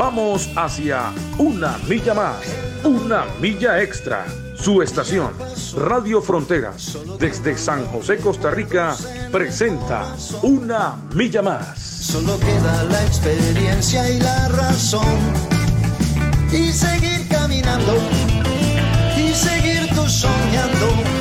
[0.00, 2.36] Vamos hacia una milla más,
[2.84, 4.24] una milla extra.
[4.56, 5.30] Su estación,
[5.76, 8.96] Radio Fronteras, desde San José, Costa Rica,
[9.30, 11.78] presenta Una Milla Más.
[11.78, 15.04] Solo queda la experiencia y la razón.
[16.50, 17.98] Y seguir caminando,
[19.18, 21.19] y seguir tú soñando,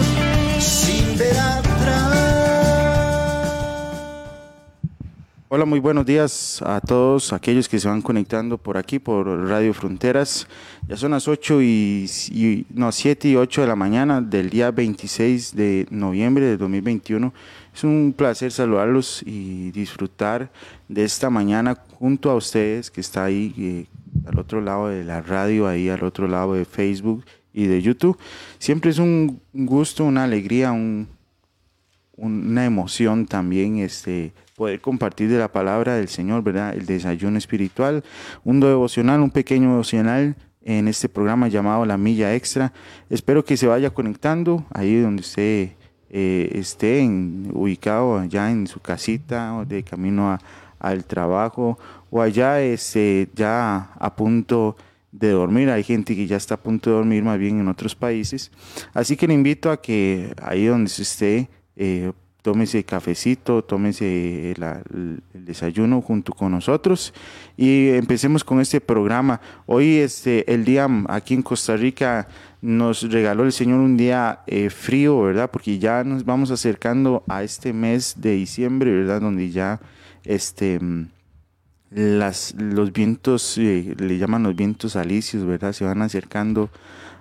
[5.52, 9.74] Hola, muy buenos días a todos aquellos que se van conectando por aquí, por Radio
[9.74, 10.48] Fronteras.
[10.88, 15.56] Ya son las 8 y, no, 7 y 8 de la mañana del día 26
[15.56, 17.34] de noviembre de 2021.
[17.74, 20.52] Es un placer saludarlos y disfrutar
[20.88, 23.86] de esta mañana junto a ustedes que está ahí eh,
[24.28, 27.26] al otro lado de la radio, ahí al otro lado de Facebook
[27.56, 28.20] y de YouTube.
[28.60, 31.08] Siempre es un gusto, una alegría, un,
[32.18, 36.76] una emoción también este poder compartir de la palabra del Señor, ¿verdad?
[36.76, 38.04] El desayuno espiritual,
[38.44, 42.74] un devocional, un pequeño devocional en este programa llamado La Milla Extra.
[43.10, 45.70] Espero que se vaya conectando ahí donde usted
[46.10, 47.08] eh, esté
[47.54, 50.38] ubicado allá en su casita o de camino
[50.78, 51.80] al trabajo
[52.10, 54.76] o allá este, ya a punto
[55.14, 55.70] de dormir.
[55.70, 58.52] Hay gente que ya está a punto de dormir más bien en otros países.
[58.94, 65.22] Así que le invito a que ahí donde se esté eh, tómese cafecito, tómese el,
[65.34, 67.14] desayuno junto con nosotros
[67.58, 69.42] y empecemos con este programa.
[69.66, 72.28] Hoy este el día aquí en Costa Rica
[72.62, 75.50] nos regaló el Señor un día eh, frío, ¿verdad?
[75.52, 79.22] Porque ya nos vamos acercando a este mes de diciembre, ¿verdad?
[79.22, 79.80] Donde ya
[80.24, 80.80] este
[81.92, 85.74] las los vientos eh, le llaman los vientos alicios, ¿verdad?
[85.74, 86.70] Se van acercando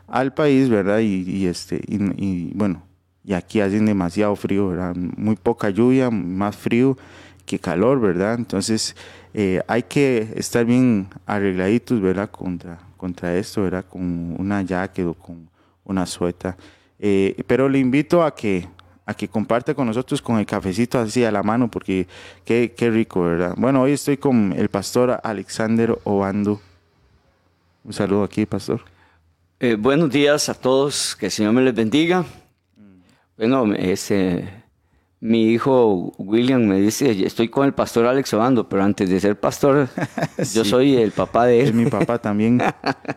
[0.06, 1.00] al país, ¿verdad?
[1.00, 2.87] Y, este y bueno,
[3.28, 4.96] y aquí hacen demasiado frío, ¿verdad?
[4.96, 6.96] Muy poca lluvia, más frío
[7.44, 8.36] que calor, ¿verdad?
[8.36, 8.96] Entonces
[9.34, 12.30] eh, hay que estar bien arregladitos, ¿verdad?
[12.30, 13.84] Contra, contra esto, ¿verdad?
[13.86, 15.46] Con una jacket o con
[15.84, 16.56] una sueta.
[16.98, 18.66] Eh, pero le invito a que,
[19.04, 22.08] a que comparte con nosotros con el cafecito así a la mano, porque
[22.46, 23.52] qué, qué rico, ¿verdad?
[23.58, 26.62] Bueno, hoy estoy con el pastor Alexander Obando.
[27.84, 28.80] Un saludo aquí, pastor.
[29.60, 32.24] Eh, buenos días a todos, que el Señor me les bendiga.
[33.38, 34.46] Bueno, ese,
[35.20, 39.40] mi hijo William me dice, estoy con el pastor Alex Obando, pero antes de ser
[39.40, 39.88] pastor,
[40.54, 41.68] yo soy el papá de él.
[41.68, 42.60] Es mi papá también.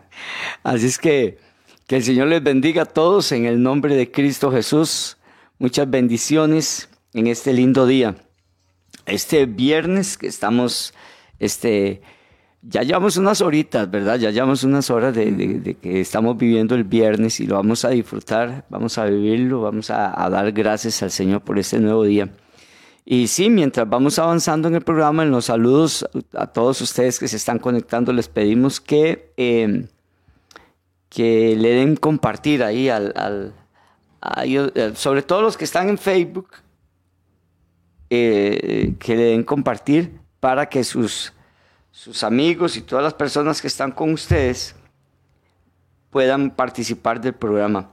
[0.63, 1.51] Así es que
[1.91, 5.17] que el Señor les bendiga a todos en el nombre de Cristo Jesús.
[5.59, 8.15] Muchas bendiciones en este lindo día.
[9.05, 10.93] Este viernes que estamos
[11.39, 12.01] este,
[12.63, 14.17] ya llevamos unas horitas, ¿verdad?
[14.19, 18.65] Ya llevamos unas horas de, que estamos viviendo el viernes y lo vamos a disfrutar,
[18.69, 22.29] vamos a vivirlo, vamos a, dar gracias al Señor por este nuevo día.
[23.03, 27.27] Y sí, mientras vamos avanzando en el programa, en los saludos a todos ustedes que
[27.27, 29.87] se están conectando, les pedimos que, em,
[31.09, 33.53] que le den compartir ahí al,
[34.43, 36.49] eh, sobre todo los que están en Facebook,
[38.11, 41.33] eh, que le den compartir para que sus
[41.91, 44.75] sus amigos y todas las personas que están con ustedes
[46.09, 47.91] puedan participar del programa.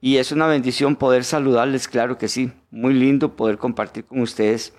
[0.00, 2.52] Y es una bendición poder saludarles, claro que sí.
[2.70, 4.72] Muy lindo poder compartir con ustedes.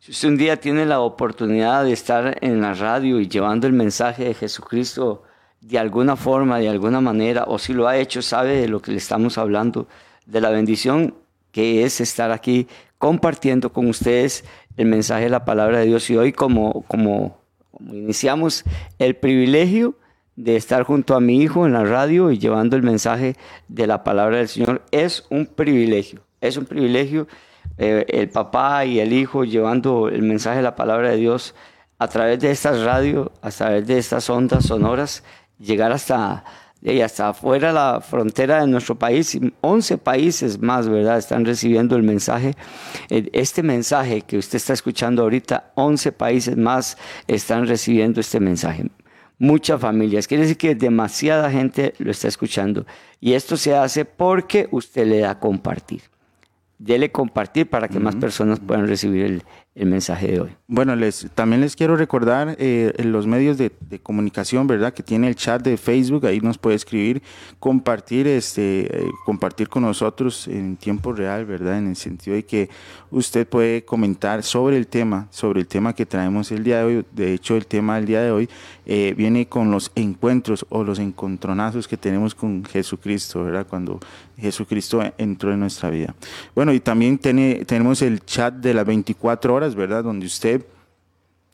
[0.00, 3.72] Si usted un día tiene la oportunidad de estar en la radio y llevando el
[3.72, 5.22] mensaje de Jesucristo
[5.60, 8.90] de alguna forma, de alguna manera, o si lo ha hecho, sabe de lo que
[8.90, 9.88] le estamos hablando,
[10.26, 11.14] de la bendición
[11.52, 12.66] que es estar aquí
[12.98, 14.44] compartiendo con ustedes
[14.76, 16.08] el mensaje de la palabra de Dios.
[16.10, 17.38] Y hoy como, como,
[17.90, 18.64] iniciamos
[18.98, 19.96] el privilegio
[20.36, 23.36] de estar junto a mi hijo en la radio y llevando el mensaje
[23.68, 27.28] de la palabra del Señor, es un privilegio, es un privilegio
[27.78, 31.54] eh, el papá y el hijo llevando el mensaje de la palabra de Dios
[31.98, 35.22] a través de estas radios, a través de estas ondas sonoras,
[35.58, 36.44] llegar hasta
[36.92, 41.16] y hasta afuera la frontera de nuestro país, 11 países más, ¿verdad?
[41.16, 42.54] Están recibiendo el mensaje.
[43.08, 48.90] Eh, este mensaje que usted está escuchando ahorita, 11 países más están recibiendo este mensaje.
[49.38, 52.84] Muchas familias, quiere decir que demasiada gente lo está escuchando.
[53.18, 56.02] Y esto se hace porque usted le da compartir.
[56.78, 59.42] Dele compartir para que más personas puedan recibir el
[59.74, 60.50] mensaje de hoy.
[60.68, 63.72] Bueno, les, también les quiero recordar eh, los medios de,
[64.02, 64.92] comunicación, ¿verdad?
[64.94, 67.22] Que tiene el chat de Facebook, ahí nos puede escribir,
[67.58, 71.78] compartir, este, eh, compartir con nosotros en tiempo real, ¿verdad?
[71.78, 72.70] En el sentido de que
[73.10, 77.04] usted puede comentar sobre el tema, sobre el tema que traemos el día de hoy.
[77.12, 78.48] De hecho, el tema del día de hoy
[78.86, 83.66] eh, viene con los encuentros o los encontronazos que tenemos con Jesucristo, ¿verdad?
[83.68, 83.98] Cuando
[84.36, 86.14] Jesucristo entró en nuestra vida.
[86.54, 90.04] Bueno, y también tiene, tenemos el chat de las 24 horas, ¿verdad?
[90.04, 90.66] Donde usted,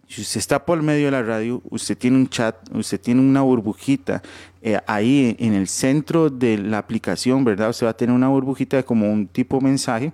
[0.09, 3.43] si usted está por medio de la radio, usted tiene un chat, usted tiene una
[3.43, 4.23] burbujita
[4.63, 7.71] eh, ahí en el centro de la aplicación, ¿verdad?
[7.71, 10.13] Usted va a tener una burbujita como un tipo mensaje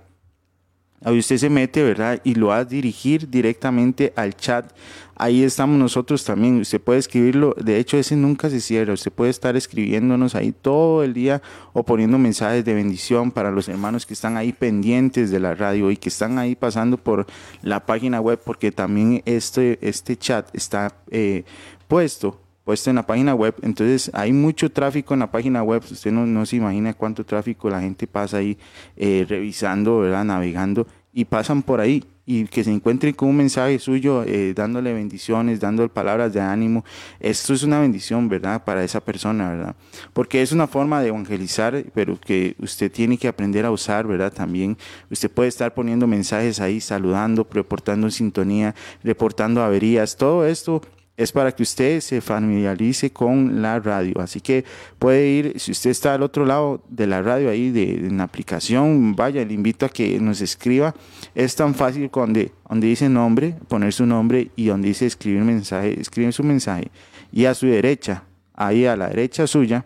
[1.03, 2.19] Ahí usted se mete, ¿verdad?
[2.23, 4.71] Y lo va a dirigir directamente al chat.
[5.15, 6.59] Ahí estamos nosotros también.
[6.59, 7.55] Usted puede escribirlo.
[7.59, 8.93] De hecho, ese nunca se cierra.
[8.93, 11.41] Usted puede estar escribiéndonos ahí todo el día
[11.73, 15.91] o poniendo mensajes de bendición para los hermanos que están ahí pendientes de la radio
[15.91, 17.27] y que están ahí pasando por
[17.61, 21.43] la página web, porque también este, este chat está eh,
[21.87, 23.55] puesto puesto en la página web.
[23.61, 25.81] Entonces hay mucho tráfico en la página web.
[25.89, 28.57] Usted no, no se imagina cuánto tráfico la gente pasa ahí
[28.97, 30.25] eh, revisando, ¿verdad?
[30.25, 34.93] navegando y pasan por ahí y que se encuentren con un mensaje suyo eh, dándole
[34.93, 36.83] bendiciones, dándole palabras de ánimo.
[37.21, 38.65] Esto es una bendición, ¿verdad?
[38.65, 39.75] Para esa persona, ¿verdad?
[40.11, 44.33] Porque es una forma de evangelizar, pero que usted tiene que aprender a usar, ¿verdad?
[44.33, 44.77] También
[45.09, 48.75] usted puede estar poniendo mensajes ahí, saludando, reportando sintonía,
[49.05, 50.17] reportando averías.
[50.17, 50.81] Todo esto
[51.17, 54.21] es para que usted se familiarice con la radio.
[54.21, 54.63] Así que
[54.99, 59.15] puede ir, si usted está al otro lado de la radio, ahí de, la aplicación,
[59.15, 60.93] vaya, le invito a que nos escriba.
[61.33, 65.99] Es tan fácil donde, donde dice nombre, poner su nombre y donde dice escribir mensaje,
[65.99, 66.91] escribe su mensaje.
[67.31, 68.23] Y a su derecha,
[68.53, 69.85] ahí a la derecha suya,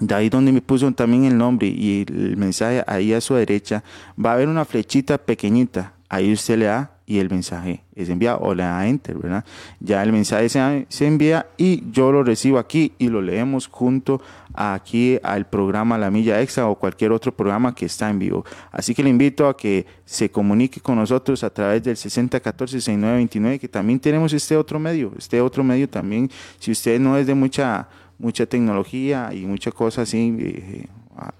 [0.00, 3.84] de ahí donde me puso también el nombre y el mensaje, ahí a su derecha,
[4.18, 5.92] va a haber una flechita pequeñita.
[6.08, 9.44] Ahí usted le da y el mensaje es enviado o le da enter, ¿verdad?
[9.80, 14.20] Ya el mensaje se, envía y yo lo recibo aquí y lo leemos junto
[14.54, 18.44] aquí al programa La Milla Extra o cualquier otro programa que está en vivo.
[18.70, 23.68] Así que le invito a que se comunique con nosotros a través del 6014-6929 que
[23.68, 27.88] también tenemos este otro medio, este otro medio también, si usted no es de mucha
[28.22, 30.86] mucha tecnología y mucha cosa así, eh,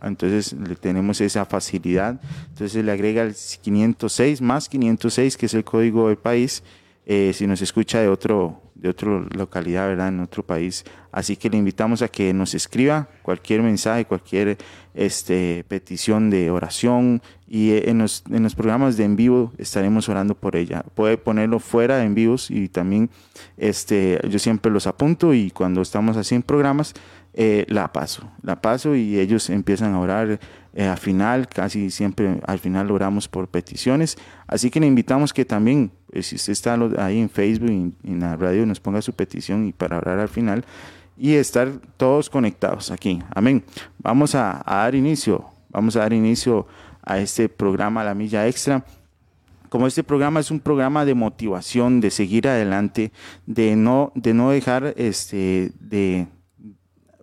[0.02, 2.20] entonces le tenemos esa facilidad.
[2.50, 6.62] Entonces le agrega el 506 más 506, que es el código del país,
[7.06, 10.08] eh, si nos escucha de otro de otra localidad, ¿verdad?
[10.08, 10.84] En otro país.
[11.12, 14.58] Así que le invitamos a que nos escriba cualquier mensaje, cualquier
[14.92, 20.08] este, petición de oración y eh, en los, en los programas de en vivo estaremos
[20.08, 20.84] orando por ella.
[20.96, 23.08] Puede ponerlo fuera de en vivos y también
[23.56, 26.92] este, yo siempre los apunto y cuando estamos así en programas
[27.34, 30.38] eh, la paso, la paso y ellos empiezan a orar
[30.74, 35.44] eh, al final, casi siempre al final oramos por peticiones, así que le invitamos que
[35.44, 37.70] también, eh, si usted está ahí en Facebook
[38.02, 40.64] y en la radio, nos ponga su petición y para orar al final
[41.16, 43.64] y estar todos conectados aquí, amén.
[43.98, 46.66] Vamos a, dar inicio, vamos a dar inicio
[47.02, 48.84] a este programa La Milla Extra.
[49.68, 53.10] Como este programa es un programa de motivación, de seguir adelante,
[53.46, 56.28] de no, de no dejar este, de,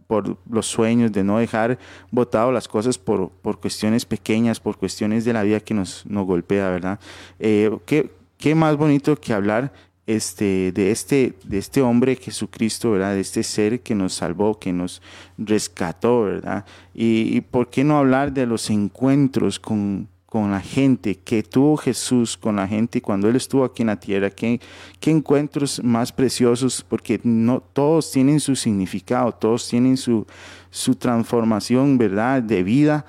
[0.10, 1.78] por los sueños, de no dejar
[2.10, 6.26] botado las cosas por, por cuestiones pequeñas, por cuestiones de la vida que nos, nos
[6.26, 7.00] golpea, ¿verdad?
[7.38, 9.72] Eh, ¿qué, ¿qué, más bonito que hablar
[10.08, 13.14] este, de, este, de este hombre Jesucristo, ¿verdad?
[13.14, 15.00] De este ser que nos salvó, que nos
[15.38, 16.66] rescató, ¿verdad?
[16.96, 21.76] Y, y por qué no hablar de los encuentros con, con la gente que tuvo
[21.76, 24.62] Jesús con la gente cuando Él estuvo aquí en la tierra, qué,
[25.00, 30.28] qué encuentros más preciosos, porque no todos tienen su significado, todos tienen su,
[30.70, 33.06] su transformación, ¿verdad?, de vida.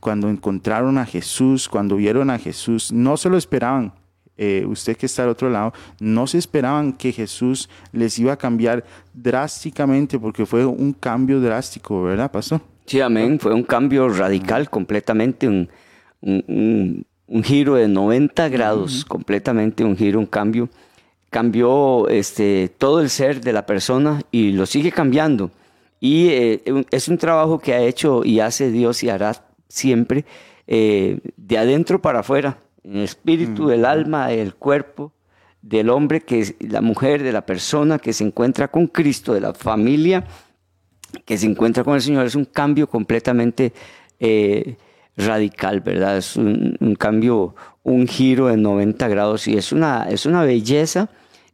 [0.00, 3.94] Cuando encontraron a Jesús, cuando vieron a Jesús, no se lo esperaban.
[4.36, 8.36] Eh, usted que está al otro lado, no se esperaban que Jesús les iba a
[8.36, 8.84] cambiar
[9.14, 12.60] drásticamente, porque fue un cambio drástico, ¿verdad, pastor?
[12.84, 13.38] Sí, amén.
[13.40, 15.70] Fue un cambio radical, completamente, un,
[16.24, 17.06] un,
[17.42, 20.68] giro de 90 grados, completamente un giro, un cambio.
[21.30, 25.50] Cambió este, todo el ser de la persona y lo sigue cambiando.
[26.00, 30.24] Y eh, es un trabajo que ha hecho y hace Dios y hará siempre
[30.66, 35.12] eh, de adentro para afuera, en el espíritu, el alma, el cuerpo
[35.62, 39.54] del hombre, que la mujer, de la persona que se encuentra con Cristo, de la
[39.54, 40.26] familia
[41.24, 42.26] que se encuentra con el Señor.
[42.26, 43.72] Es un cambio completamente
[44.18, 44.76] eh,
[45.16, 46.16] radical, ¿verdad?
[46.16, 51.08] Es un, cambio, un giro de 90 grados y es una, es una belleza.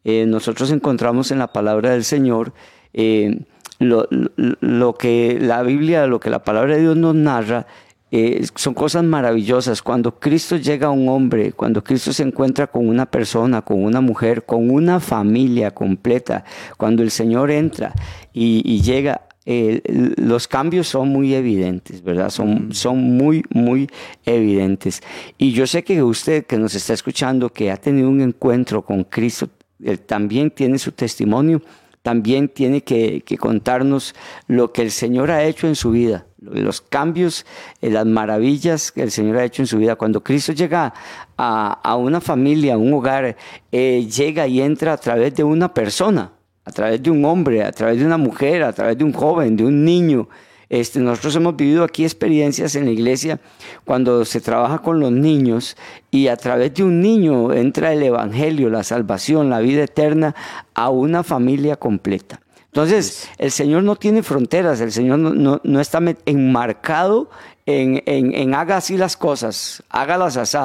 [0.05, 2.55] Eh, nosotros encontramos en la palabra del Señor
[2.93, 3.45] eh,
[3.81, 7.67] lo, que la Biblia, lo que la palabra de Dios nos narra,
[8.13, 9.83] eh, son cosas maravillosas.
[9.83, 14.01] Cuando Cristo llega a un hombre, cuando Cristo se encuentra con una persona, con una
[14.01, 16.45] mujer, con una familia completa,
[16.77, 17.95] cuando el Señor entra
[18.33, 19.83] y, llega, eh,
[20.17, 22.31] los cambios son muy evidentes, ¿verdad?
[22.31, 23.89] Son, son muy, muy
[24.25, 25.03] evidentes.
[25.39, 29.05] Y yo sé que usted que nos está escuchando, que ha tenido un encuentro con
[29.05, 29.49] Cristo,
[29.83, 31.63] él también tiene su testimonio
[32.03, 34.15] también tiene que, contarnos
[34.47, 37.45] lo que el Señor ha hecho en su vida, los cambios,
[37.83, 39.97] eh, las maravillas que el Señor ha hecho en su vida.
[39.97, 40.95] Cuando Cristo llega
[41.37, 43.37] a, una familia, a un hogar,
[43.71, 46.33] eh, llega y entra a través de una persona,
[46.65, 49.57] a través de un hombre, a través de una mujer, a través de un joven,
[49.57, 50.29] de un niño.
[50.69, 53.41] Este, nosotros hemos vivido aquí experiencias en la iglesia
[53.85, 55.77] cuando se trabaja con los niños
[56.13, 60.37] y a través de un niño entra el Evangelio, la salvación, la vida eterna
[60.75, 62.41] a una familia completa.
[62.67, 67.29] Entonces, el Señor no tiene fronteras, el Señor no, no, está enmarcado
[67.67, 70.57] en, en, en, haga así las cosas, hágalas así.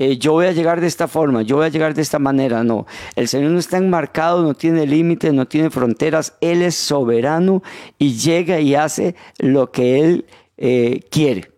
[0.00, 2.64] Eh, yo voy a llegar de esta forma, yo voy a llegar de esta manera.
[2.64, 6.38] No, el Señor no está enmarcado, no tiene límites, no tiene fronteras.
[6.40, 7.62] Él es soberano
[7.98, 10.24] y llega y hace lo que Él
[10.56, 11.50] eh, quiere.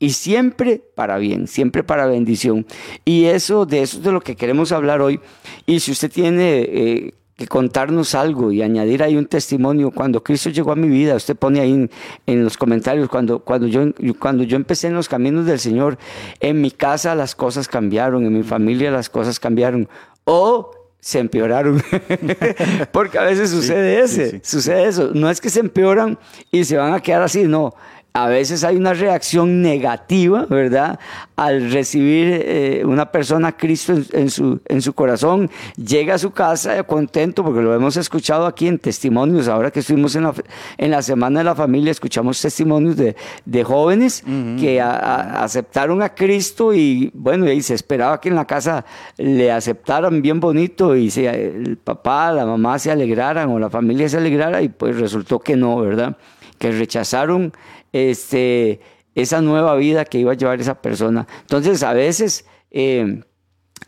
[0.00, 2.66] Y siempre para bien, siempre para bendición.
[3.04, 5.20] Y eso, de eso es de lo que queremos hablar hoy.
[5.64, 9.90] Y si usted tiene eh, que contarnos algo y añadir ahí un testimonio.
[9.90, 11.90] Cuando Cristo llegó a mi vida, usted pone ahí
[12.26, 13.82] en, los comentarios, cuando, cuando, yo,
[14.18, 15.98] cuando yo empecé en los caminos del Señor,
[16.40, 19.88] en mi casa las cosas cambiaron, en mi familia las cosas cambiaron.
[20.24, 21.82] O se empeoraron.
[22.92, 25.10] Porque a veces sucede ese, sucede eso.
[25.12, 26.18] No es que se empeoran
[26.50, 27.74] y se van a quedar así, no
[28.16, 30.98] a veces hay una reacción negativa, ¿verdad?
[31.36, 36.30] Al recibir eh, una persona a Cristo en, su, en su corazón, llega a su
[36.30, 40.32] casa contento, porque lo hemos escuchado aquí en testimonios, ahora que estuvimos en la,
[40.78, 44.24] en la Semana de la Familia, escuchamos testimonios de, de jóvenes
[44.58, 48.86] que aceptaron a Cristo y bueno, y se esperaba que en la casa
[49.18, 54.08] le aceptaran bien bonito y se, el papá, la mamá se alegraran o la familia
[54.08, 56.16] se alegrara y pues resultó que no, ¿verdad?
[56.58, 57.52] Que rechazaron
[57.96, 58.80] este,
[59.14, 61.26] esa nueva vida que iba a llevar esa persona.
[61.42, 63.22] Entonces, a veces eh,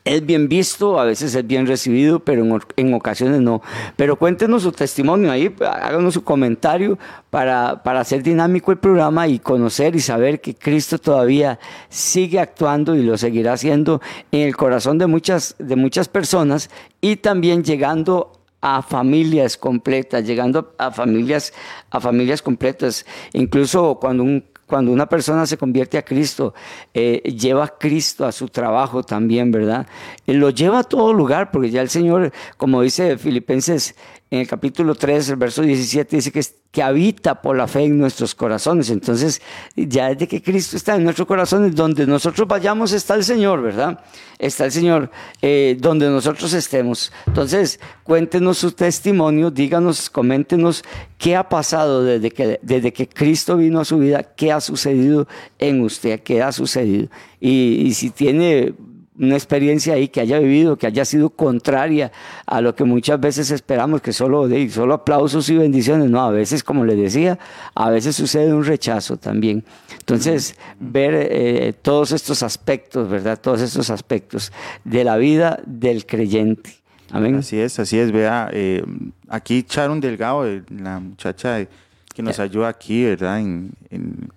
[0.04, 2.42] es bien visto, a veces es bien recibido, pero
[2.76, 3.60] en, ocasiones no.
[3.96, 6.98] Pero cuéntenos su testimonio ahí, háganos su comentario
[7.28, 11.58] para, para hacer dinámico el programa y conocer y saber que Cristo todavía
[11.90, 14.00] sigue actuando y lo seguirá haciendo
[14.32, 16.70] en el corazón de muchas, de muchas personas
[17.02, 21.52] y también llegando a familias completas, llegando a familias,
[21.90, 23.06] a familias completas.
[23.32, 26.54] Incluso cuando un cuando una persona se convierte a Cristo,
[26.92, 29.86] eh, lleva a Cristo a su trabajo también, ¿verdad?
[30.26, 33.96] lo lleva a todo lugar, porque ya el Señor, como dice Filipenses
[34.30, 37.98] en el capítulo 3, el verso 17, dice que, que habita por la fe en
[37.98, 38.90] nuestros corazones.
[38.90, 39.40] Entonces,
[39.74, 44.00] ya desde que Cristo está en nuestros corazones, donde nosotros vayamos está el Señor, ¿verdad?
[44.38, 47.10] Está el Señor eh, donde nosotros estemos.
[47.26, 50.84] Entonces, cuéntenos su testimonio, díganos, coméntenos
[51.16, 55.26] qué ha pasado desde que, desde que Cristo vino a su vida, qué ha sucedido
[55.58, 57.08] en usted, qué ha sucedido.
[57.40, 58.74] y, y si tiene
[59.18, 62.12] una experiencia ahí que haya vivido, que haya sido contraria
[62.46, 66.08] a lo que muchas veces esperamos, que solo, solo aplausos y bendiciones.
[66.08, 67.38] No, a veces, como les decía,
[67.74, 69.64] a veces sucede un rechazo también.
[69.98, 73.38] Entonces, ver eh, todos estos aspectos, ¿verdad?
[73.40, 74.52] Todos estos aspectos
[74.84, 76.76] de la vida del creyente.
[77.10, 77.36] Amén.
[77.36, 78.12] Así es, así es.
[78.12, 78.84] Vea, eh,
[79.28, 81.66] aquí Charon Delgado, eh, la muchacha
[82.14, 83.40] que nos ayuda aquí, ¿verdad?
[83.40, 84.28] en en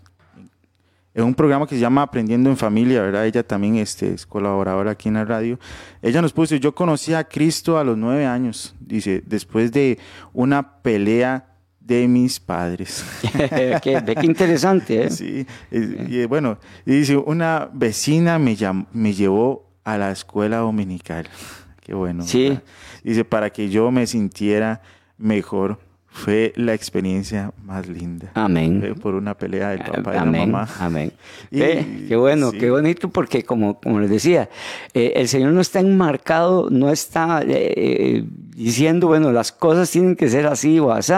[1.15, 3.25] un programa que se llama Aprendiendo en Familia, ¿verdad?
[3.25, 5.59] Ella también este, es colaboradora aquí en la radio.
[6.01, 9.99] Ella nos puso, yo conocí a Cristo a los nueve años, dice, después de
[10.33, 11.47] una pelea
[11.79, 13.03] de mis padres.
[13.33, 15.09] qué, qué, interesante, ¿eh?
[15.09, 18.55] Sí, y, bueno, dice, una vecina me,
[18.93, 21.27] me llevó a la escuela dominical.
[21.81, 22.23] Qué bueno.
[22.23, 22.57] Sí.
[23.03, 24.81] Dice, para que yo me sintiera
[25.17, 25.79] mejor
[26.13, 28.31] fue la experiencia más linda.
[28.33, 28.95] Amén.
[29.01, 30.67] por una pelea del papá y la mamá.
[30.79, 31.13] Amén.
[31.49, 34.49] qué bueno, qué bonito, porque como, como les decía,
[34.93, 38.23] eh, el Señor no está enmarcado, no está eh, eh,
[38.55, 41.13] diciendo, bueno, las cosas tienen que ser así o así.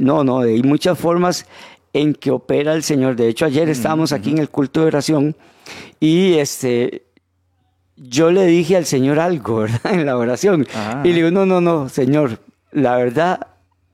[0.00, 1.46] no, no, hay muchas formas
[1.92, 3.16] en que opera el Señor.
[3.16, 5.36] De hecho, ayer estábamos aquí en el culto de oración
[6.00, 7.04] y este,
[7.96, 9.92] yo le dije al Señor algo, ¿verdad?
[9.92, 10.66] En la oración.
[10.74, 11.02] Ah.
[11.04, 12.38] Y le digo, no, no, no, Señor,
[12.72, 13.46] la verdad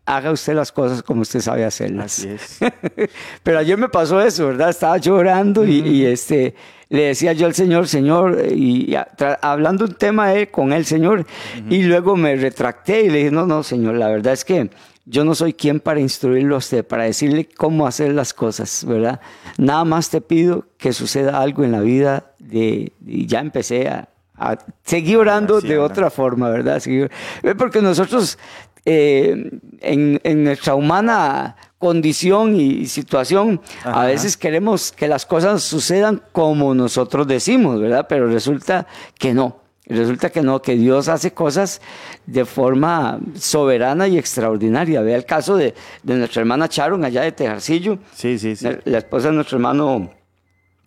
[0.04, 2.18] haga usted las cosas como usted sabe hacerlas.
[2.18, 2.58] Así es.
[3.42, 4.70] Pero ayer me pasó eso, ¿verdad?
[4.70, 6.54] Estaba llorando y, y, este,
[6.88, 8.94] le decía yo al Señor, Señor, y,
[9.40, 11.24] hablando un tema eh, con el Señor,
[11.70, 14.70] y luego me retracté y le dije, no, no, Señor, la verdad es que
[15.04, 19.20] yo no soy quien para instruirlo a usted, para decirle cómo hacer las cosas, ¿verdad?
[19.56, 24.08] Nada más te pido que suceda algo en la vida de, y ya empecé a,
[24.36, 26.78] a seguir orando de otra forma, ¿verdad?
[26.80, 27.10] Seguir-
[27.58, 28.38] porque nosotros
[28.84, 36.22] eh, en, en nuestra humana condición y situación, a veces queremos que las cosas sucedan
[36.30, 38.06] como nosotros decimos, ¿verdad?
[38.08, 38.86] Pero resulta
[39.18, 39.60] que no.
[39.86, 41.80] Resulta que no, que Dios hace cosas
[42.24, 45.00] de forma soberana y extraordinaria.
[45.02, 45.74] Vea el caso de,
[46.04, 48.64] de nuestra hermana Sharon allá de Tejarcillo, Sí, sí, sí.
[48.64, 50.08] la, la esposa de nuestro hermano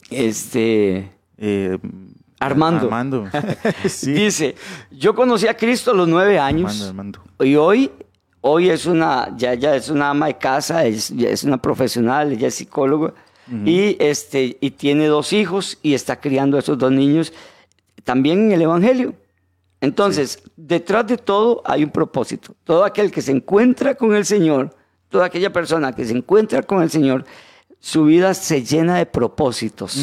[0.09, 1.77] este, Eh,
[2.45, 2.85] Armando.
[2.85, 3.29] Armando.
[3.89, 4.13] sí.
[4.13, 4.55] Dice,
[4.91, 6.81] yo conocí a Cristo a los nueve años.
[6.81, 7.45] Armando, Armando.
[7.45, 7.91] Y hoy,
[8.41, 12.31] hoy es una, ya, ya es una ama de casa, es, ya es una profesional,
[12.31, 13.13] ella es psicóloga.
[13.63, 17.31] y, este, y tiene dos hijos y está criando a esos dos niños
[18.03, 19.13] también en el Evangelio.
[19.81, 22.55] Entonces, detrás de todo hay un propósito.
[22.63, 24.73] Todo aquel que se encuentra con el Señor,
[25.09, 27.25] toda aquella persona que se encuentra con el Señor,
[27.85, 29.95] su vida se llena de propósitos.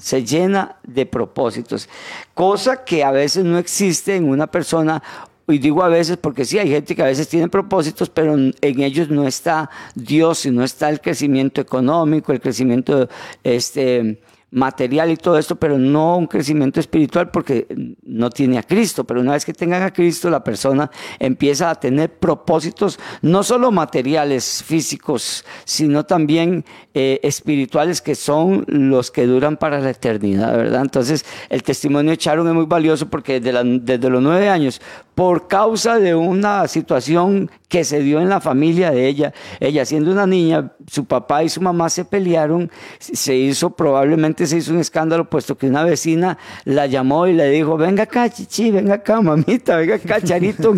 [0.00, 1.88] Se llena de propósitos.
[2.34, 5.00] Cosa que a veces no existe en una persona.
[5.46, 8.52] Y digo a veces porque sí, hay gente que a veces tiene propósitos, pero en
[8.60, 13.08] en ellos no está Dios y no está el crecimiento económico, el crecimiento
[13.44, 14.20] este,
[14.52, 17.66] material y todo esto, pero no un crecimiento espiritual porque
[18.02, 19.04] no tiene a Cristo.
[19.04, 23.72] Pero una vez que tengan a Cristo, la persona empieza a tener propósitos, no solo
[23.72, 30.82] materiales, físicos, sino también eh, espirituales que son los que duran para la eternidad, ¿verdad?
[30.82, 34.82] Entonces, el testimonio de Sharon es muy valioso porque desde, desde los nueve años,
[35.14, 40.12] por causa de una situación que se dio en la familia de ella, ella siendo
[40.12, 44.78] una niña, su papá y su mamá se pelearon, se hizo, probablemente se hizo un
[44.78, 49.20] escándalo, puesto que una vecina la llamó y le dijo, venga acá, chichi, venga acá,
[49.22, 50.74] mamita, venga acá, charito,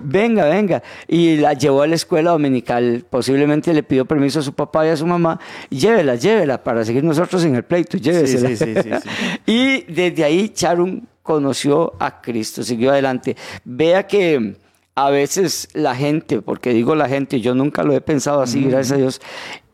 [0.00, 0.82] venga, venga.
[1.08, 4.90] Y la llevó a la escuela dominical, posiblemente le pidió permiso a su papá y
[4.90, 8.48] a su mamá, llévela, llévela, para seguir nosotros en el pleito, llévesela.
[8.48, 8.90] sí, sí, sí.
[9.46, 13.34] Y desde ahí Sharon conoció a Cristo, siguió adelante.
[13.64, 14.56] Vea que
[14.94, 18.92] a veces la gente, porque digo la gente, yo nunca lo he pensado así, gracias
[18.92, 19.20] a Dios,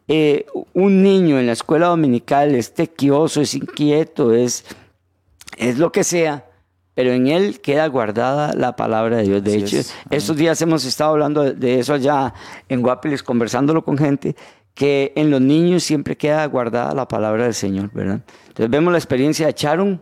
[0.09, 4.65] eh, un niño en la escuela dominical es tequioso, es inquieto, es,
[5.59, 6.47] es lo que sea,
[6.95, 9.43] pero en él queda guardada la palabra de Dios.
[9.45, 9.95] De Así hecho, es.
[10.11, 12.33] estos días hemos estado hablando de- eso allá
[12.69, 14.35] en Guapiles, conversándolo con gente,
[14.75, 18.21] que en los niños siempre queda guardada la palabra del Señor, ¿verdad?
[18.49, 20.01] Entonces vemos la experiencia de Sharon,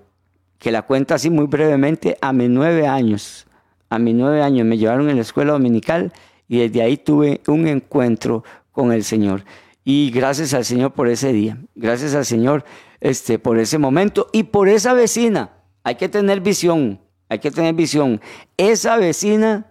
[0.59, 3.47] que la cuenta así muy brevemente, a mis nueve años.
[3.91, 6.13] A mis nueve años me llevaron en la escuela dominical
[6.49, 9.45] y desde ahí tuve un encuentro con el Señor.
[9.85, 12.65] Y gracias al Señor por ese día, gracias al Señor
[13.01, 15.51] este, por ese momento y por esa vecina.
[15.85, 18.21] Hay que tener visión, hay que tener visión.
[18.57, 19.71] Esa vecina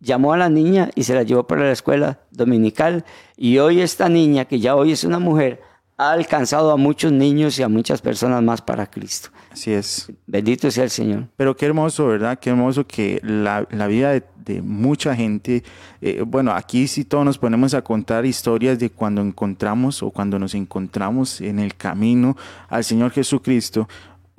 [0.00, 3.04] llamó a la niña y se la llevó para la escuela dominical
[3.36, 5.62] y hoy esta niña, que ya hoy es una mujer,
[5.96, 9.30] ha alcanzado a muchos niños y a muchas personas más para Cristo.
[9.52, 10.10] Así es.
[10.26, 11.28] Bendito sea el Señor.
[11.36, 12.38] Pero qué hermoso, ¿verdad?
[12.38, 15.62] Qué hermoso que la, la vida de, de mucha gente,
[16.00, 20.38] eh, bueno, aquí sí todos nos ponemos a contar historias de cuando encontramos o cuando
[20.38, 22.36] nos encontramos en el camino
[22.68, 23.88] al Señor Jesucristo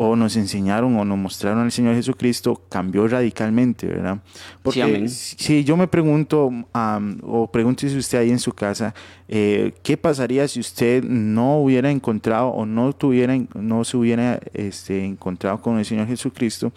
[0.09, 4.19] o nos enseñaron o nos mostraron al Señor Jesucristo, cambió radicalmente, ¿verdad?
[4.61, 5.09] Porque amén.
[5.09, 8.93] si yo me pregunto, am, o pregúntese usted ahí en su casa,
[9.27, 15.05] eh, ¿qué pasaría si usted no hubiera encontrado o no tuviera, no se hubiera este,
[15.05, 16.71] encontrado con el Señor Jesucristo?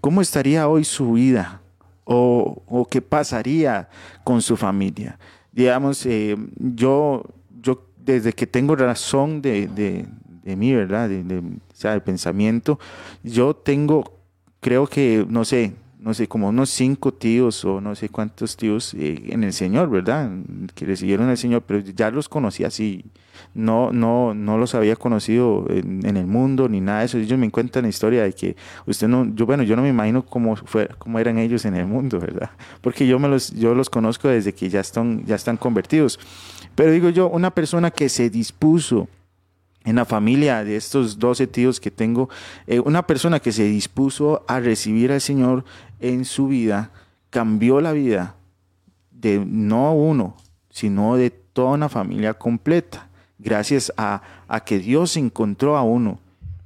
[0.00, 1.62] ¿Cómo estaría hoy su vida?
[2.04, 3.88] ¿O, o qué pasaría
[4.22, 5.18] con su familia?
[5.50, 7.24] Digamos, eh, yo,
[7.62, 10.06] yo desde que tengo razón de, de,
[10.46, 11.08] de mí, ¿verdad?
[11.08, 12.78] De, de- o sea, de pensamiento,
[13.22, 14.18] yo tengo,
[14.60, 18.94] creo que, no sé, no sé, como unos cinco tíos o no sé cuántos tíos
[18.94, 20.30] eh, en el Señor, ¿verdad?
[20.74, 23.04] Que recibieron al Señor, pero ya los conocí así.
[23.54, 27.18] No, no, no los había conocido en, en el mundo ni nada de eso.
[27.18, 28.56] Ellos me cuentan la historia de que
[28.86, 31.86] usted no, yo bueno, yo no me imagino cómo fue, cómo eran ellos en el
[31.86, 32.50] mundo, ¿verdad?
[32.82, 36.20] Porque yo me los, yo los conozco desde que ya están, ya están convertidos.
[36.76, 39.08] Pero digo yo, una persona que se dispuso
[39.86, 42.28] en la familia de estos 12 tíos que tengo,
[42.66, 45.64] eh, una persona que se dispuso a recibir al Señor
[46.00, 46.90] en su vida,
[47.30, 48.34] cambió la vida
[49.12, 50.36] de no uno,
[50.70, 56.18] sino de toda una familia completa, gracias a, a que Dios encontró a uno,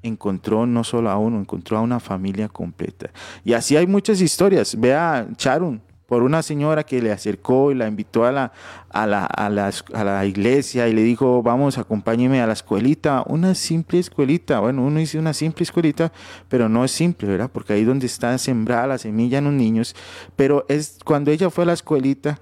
[0.02, 3.10] encontró no solo a uno, encontró a una familia completa.
[3.44, 4.80] Y así hay muchas historias.
[4.80, 8.52] Vea Sharon, por una señora que le acercó y la invitó a la,
[8.88, 13.22] a la, a la, a la iglesia y le dijo, vamos, acompáñeme a la escuelita,
[13.28, 14.58] una simple escuelita.
[14.58, 16.10] Bueno, uno dice una simple escuelita,
[16.48, 17.48] pero no es simple, ¿verdad?
[17.52, 19.94] Porque ahí donde está sembrada la semilla en los niños.
[20.34, 22.40] Pero es cuando ella fue a la escuelita,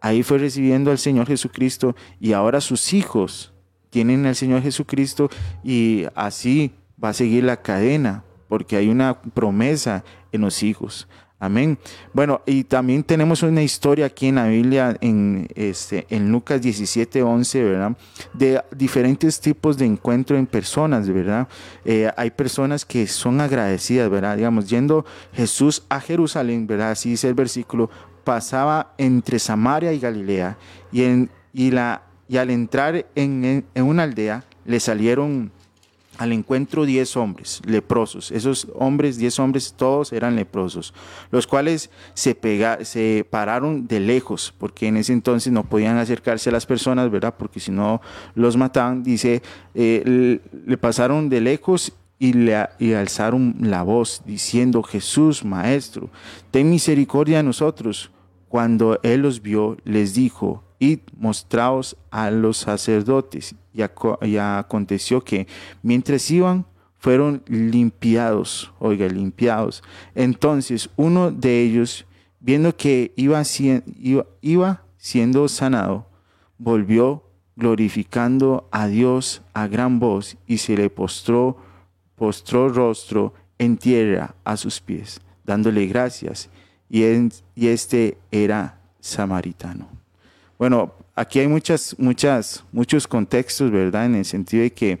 [0.00, 3.52] ahí fue recibiendo al Señor Jesucristo y ahora sus hijos
[3.90, 5.28] tienen al Señor Jesucristo
[5.62, 6.72] y así
[7.04, 11.08] va a seguir la cadena, porque hay una promesa en los hijos.
[11.42, 11.76] Amén.
[12.12, 17.20] Bueno, y también tenemos una historia aquí en la Biblia, en, este, en Lucas 17,
[17.20, 17.96] 11, ¿verdad?
[18.32, 21.48] De diferentes tipos de encuentro en personas, ¿verdad?
[21.84, 24.36] Eh, hay personas que son agradecidas, ¿verdad?
[24.36, 26.92] Digamos, yendo Jesús a Jerusalén, ¿verdad?
[26.92, 27.90] Así dice el versículo,
[28.22, 30.56] pasaba entre Samaria y Galilea,
[30.92, 35.50] y, en, y, la, y al entrar en, en una aldea, le salieron
[36.18, 38.30] al encuentro diez hombres leprosos.
[38.30, 40.94] Esos hombres, diez hombres, todos eran leprosos,
[41.30, 46.50] los cuales se, pega, se pararon de lejos, porque en ese entonces no podían acercarse
[46.50, 47.34] a las personas, ¿verdad?
[47.36, 48.00] Porque si no
[48.34, 49.42] los mataban, dice,
[49.74, 56.10] eh, le pasaron de lejos y le y alzaron la voz, diciendo, Jesús, Maestro,
[56.50, 58.10] ten misericordia de nosotros.
[58.48, 63.54] Cuando él los vio, les dijo, id, mostraos a los sacerdotes.
[63.72, 65.46] Y, aconteció que
[65.82, 66.66] mientras iban,
[66.98, 69.82] fueron limpiados, oiga, limpiados.
[70.14, 72.04] Entonces uno de ellos,
[72.40, 73.42] viendo que iba,
[74.40, 76.06] iba siendo sanado,
[76.58, 77.24] volvió
[77.56, 81.56] glorificando a Dios a gran voz y se le postró,
[82.16, 86.50] postró rostro en tierra a sus pies, dándole gracias.
[86.88, 87.04] Y,
[87.54, 90.01] y este era samaritano.
[90.62, 94.06] Bueno, aquí hay muchas, muchas, muchos contextos, ¿verdad?
[94.06, 95.00] En el sentido de que,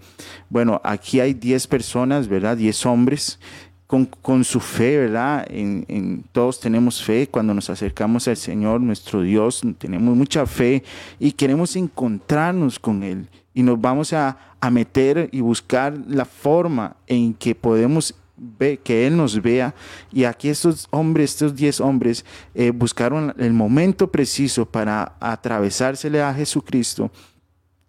[0.50, 2.56] bueno, aquí hay 10 personas, ¿verdad?
[2.56, 3.38] 10 hombres
[3.86, 5.46] con, con, su fe, ¿verdad?
[5.48, 10.82] En, en, todos tenemos fe cuando nos acercamos al Señor, nuestro Dios, tenemos mucha fe
[11.20, 13.28] y queremos encontrarnos con Él.
[13.54, 18.16] Y nos vamos a, a meter y buscar la forma en que podemos
[18.58, 19.74] ve, que Él nos vea.
[20.12, 22.24] Y aquí estos hombres, estos diez hombres,
[22.54, 27.10] eh, buscaron el momento preciso para atravesársele a Jesucristo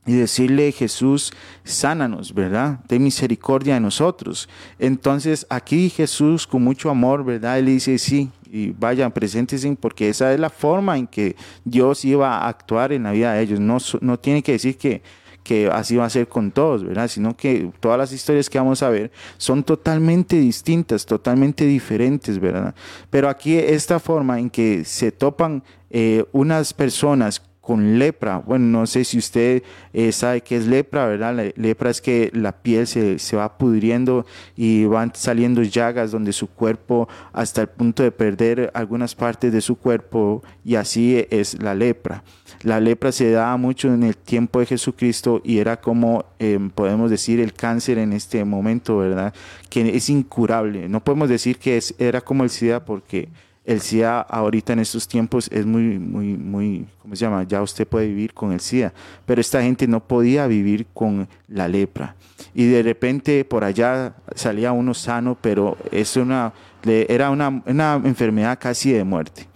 [0.06, 1.32] y decirle, Jesús,
[1.64, 2.80] sánanos, ¿verdad?
[2.88, 4.50] Ten misericordia de nosotros.
[4.78, 7.58] Entonces aquí Jesús con mucho amor, ¿verdad?
[7.60, 12.38] Él dice, sí, y vayan, preséntense, porque esa es la forma en que Dios iba
[12.38, 13.60] a actuar en la vida de ellos.
[13.60, 15.02] No, no tiene que decir que
[15.44, 17.08] que así va a ser con todos, ¿verdad?
[17.08, 22.74] Sino que todas las historias que vamos a ver son totalmente distintas, totalmente diferentes, ¿verdad?
[23.10, 28.40] Pero aquí esta forma en que se topan eh, unas personas con lepra.
[28.40, 31.34] Bueno, no sé si usted eh, sabe qué es lepra, ¿verdad?
[31.34, 34.26] La lepra es que la piel se, se, va pudriendo
[34.58, 39.62] y van saliendo llagas donde su cuerpo, hasta el punto de perder algunas partes de
[39.62, 42.26] su cuerpo, y así es la lepra.
[42.64, 47.12] La lepra se daba mucho en el tiempo de Jesucristo y era como, eh, podemos
[47.12, 49.34] decir, el cáncer en este momento, ¿verdad?
[49.70, 50.88] Que es incurable.
[50.88, 53.28] No podemos decir que es, era como el SIDA porque
[53.66, 57.44] el SIDA ahorita en estos tiempos es muy, muy, muy, ¿cómo se llama?
[57.44, 58.94] Ya usted puede vivir con el SIDA,
[59.26, 62.16] pero esta gente no podía vivir con la lepra.
[62.54, 66.54] Y de repente por allá salía uno sano, pero es una,
[66.86, 69.48] era una, una enfermedad casi de muerte.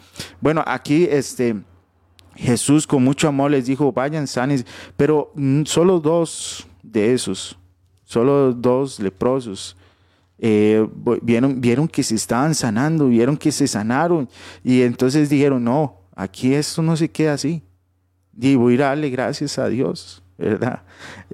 [0.41, 1.55] Bueno, aquí este,
[2.37, 5.33] Jesús con mucho amor les dijo, vayan sanes, pero
[5.65, 7.57] solo dos de esos,
[8.05, 9.75] solo dos leprosos
[10.39, 10.87] eh,
[11.21, 14.29] vieron, vieron que se estaban sanando, vieron que se sanaron
[14.63, 17.63] y entonces dijeron, no, aquí esto no se queda así.
[18.39, 20.83] Y voy a darle gracias a Dios, ¿verdad?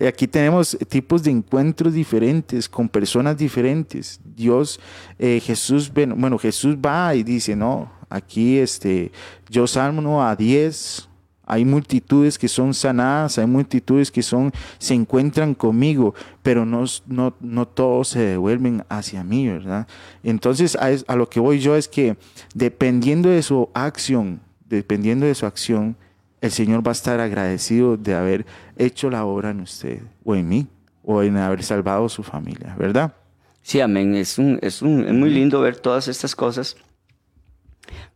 [0.07, 4.19] Aquí tenemos tipos de encuentros diferentes con personas diferentes.
[4.23, 4.79] Dios,
[5.19, 9.11] eh, Jesús, bueno, Jesús va y dice, no, aquí este,
[9.49, 11.09] yo salmo a 10
[11.45, 17.35] hay multitudes que son sanadas, hay multitudes que son, se encuentran conmigo, pero no, no,
[17.41, 19.87] no todos se devuelven hacia mí, ¿verdad?
[20.23, 22.15] Entonces, a, a, lo que voy yo es que
[22.55, 24.39] dependiendo de su acción,
[24.69, 25.97] dependiendo de su acción,
[26.43, 28.45] el Señor va a estar agradecido de haber
[28.77, 30.67] hecho la obra en usted, o en mí,
[31.01, 33.13] o en haber salvado su familia, ¿verdad?
[33.61, 34.13] Sí, amén.
[34.13, 36.75] Es, un, es, un, es muy lindo ver todas estas cosas,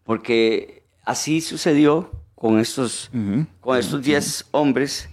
[0.03, 3.09] porque así sucedió con estos,
[3.61, 5.07] con estos 10 hombres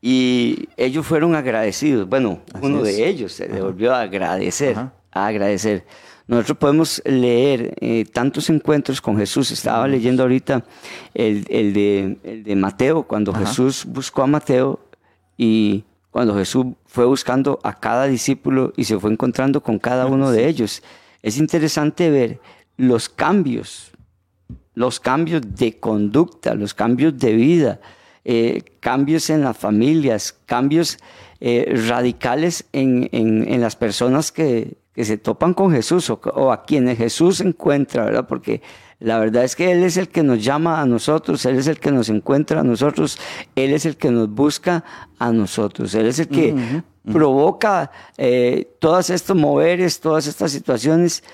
[0.00, 2.08] y ellos fueron agradecidos.
[2.08, 4.76] Bueno, uno de ellos se devolvió a agradecer,
[5.10, 5.84] a agradecer.
[6.26, 9.50] Nosotros podemos leer eh, tantos encuentros con Jesús.
[9.50, 10.64] Estaba leyendo ahorita
[11.14, 14.80] el, el, de, el de, Mateo, cuando Jesús buscó a Mateo
[15.36, 20.30] y cuando Jesús fue buscando a cada discípulo y se fue encontrando con cada uno
[20.30, 20.82] de ellos.
[21.22, 22.40] Es interesante ver
[22.76, 23.92] los cambios
[24.74, 27.80] los cambios de conducta, los cambios de vida,
[28.24, 30.98] eh, cambios en las familias, cambios
[31.40, 36.64] eh, radicales en, en, las personas que, que, se topan con Jesús o, o, a
[36.64, 38.26] quienes Jesús encuentra, ¿verdad?
[38.26, 38.62] Porque
[38.98, 41.80] la verdad es que Él es el que nos llama a nosotros, Él es el
[41.80, 43.18] que nos encuentra a nosotros,
[43.56, 44.84] Él es el que nos busca
[45.18, 51.24] a nosotros, Él es el que provoca eh, todos estos moveres, todas estas situaciones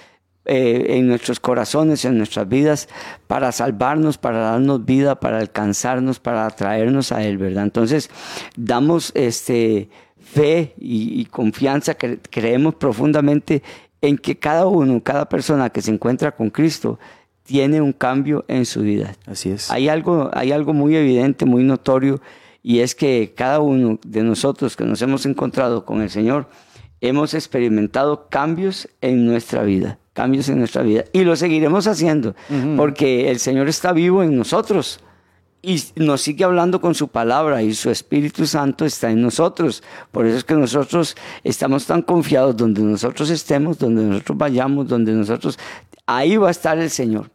[0.47, 2.89] eh, en nuestros corazones, en nuestras vidas,
[3.27, 7.65] para salvarnos, para darnos vida, para alcanzarnos, para atraernos a Él, ¿verdad?
[7.65, 8.09] Entonces,
[8.57, 9.91] damos este,
[10.33, 13.63] fe y, confianza, que creemos profundamente
[14.01, 16.99] en que cada uno, cada persona que se encuentra con Cristo,
[17.43, 19.17] tiene un cambio en su vida.
[19.27, 19.71] Así es.
[19.71, 22.21] Hay algo, hay algo muy evidente, muy notorio,
[22.63, 26.49] y es que cada uno de nosotros que nos hemos encontrado con el Señor,
[27.01, 31.05] hemos experimentado cambios en nuestra vida cambios en nuestra vida.
[31.13, 32.35] Y lo seguiremos haciendo,
[32.77, 34.99] porque el Señor está vivo en nosotros
[35.61, 39.83] y nos sigue hablando con su palabra y su Espíritu Santo está en nosotros.
[40.13, 45.13] Por eso es que nosotros estamos tan confiados donde nosotros estemos, donde nosotros vayamos, donde
[45.13, 45.59] nosotros...
[46.07, 47.31] Ahí va a estar el Señor.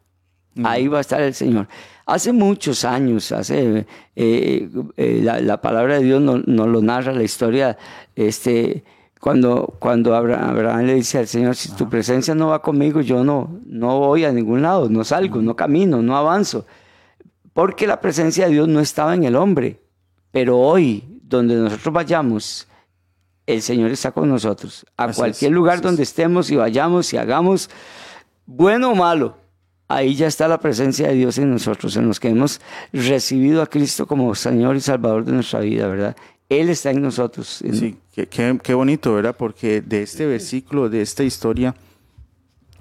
[0.64, 1.68] Ahí va a estar el Señor.
[2.06, 7.24] Hace muchos años, hace eh, eh, la, palabra de Dios nos no lo narra la
[7.24, 7.78] historia,
[8.16, 8.84] este,
[9.20, 13.62] cuando, cuando Abraham, le dice al Señor, si tu presencia no va conmigo, yo no,
[13.66, 16.66] no voy a ningún lado, no salgo, no camino, no avanzo.
[17.54, 19.80] Porque la presencia de Dios no estaba en el hombre.
[20.32, 22.68] Pero hoy, donde nosotros vayamos,
[23.46, 24.86] el Señor está con nosotros.
[24.98, 27.70] A cualquier lugar donde estemos y vayamos y hagamos,
[28.46, 29.38] bueno o malo,
[29.88, 32.62] ahí ya está la presencia de Dios en nosotros, en los que hemos
[32.92, 36.16] recibido a Cristo como Señor y Salvador de nuestra vida, ¿verdad?
[36.50, 37.64] Él está en nosotros.
[37.72, 39.36] Sí, qué, bonito, ¿verdad?
[39.38, 41.76] Porque de este versículo, de esta historia,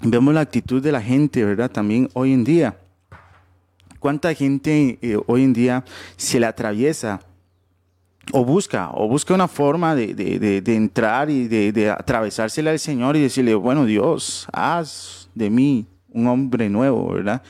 [0.01, 1.71] vemos la actitud de la gente, ¿verdad?
[1.71, 2.77] También hoy en día.
[4.03, 5.85] ¿Cuánta gente eh, hoy en día
[6.17, 7.21] se le atraviesa
[8.33, 13.21] o busca, o busca una forma de, de entrar y de, atravesársela al Señor y
[13.21, 17.43] decirle, bueno, Dios, haz de mí un hombre nuevo, ¿verdad?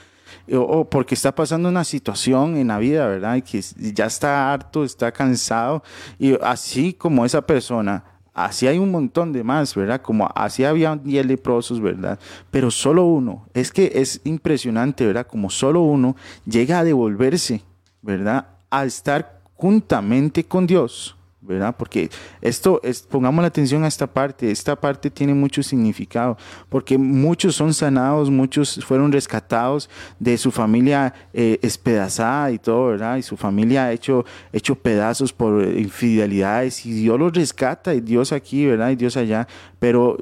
[0.51, 3.37] o porque está pasando una situación en la vida, ¿verdad?
[3.37, 3.59] Y que
[3.95, 5.81] ya está harto, está cansado.
[6.19, 10.01] Y así como esa persona, así hay un montón de más, ¿verdad?
[10.01, 12.19] Como así había 10 leprosos, ¿verdad?
[12.51, 15.27] Pero solo uno, es que es impresionante, ¿verdad?
[15.27, 16.15] Como solo uno
[16.45, 17.61] llega a devolverse,
[18.01, 18.47] ¿verdad?
[18.69, 21.15] A estar juntamente con Dios.
[21.45, 21.75] ¿Verdad?
[21.77, 22.09] Porque
[22.41, 26.37] esto, es, pongamos la atención a esta parte, esta parte tiene mucho significado,
[26.69, 33.17] porque muchos son sanados, muchos fueron rescatados de su familia eh, espedazada y todo, ¿verdad?
[33.17, 38.65] Y su familia hecho, hecho pedazos por infidelidades y Dios los rescata y Dios aquí,
[38.65, 38.91] ¿verdad?
[38.91, 39.47] Y Dios allá,
[39.79, 40.17] pero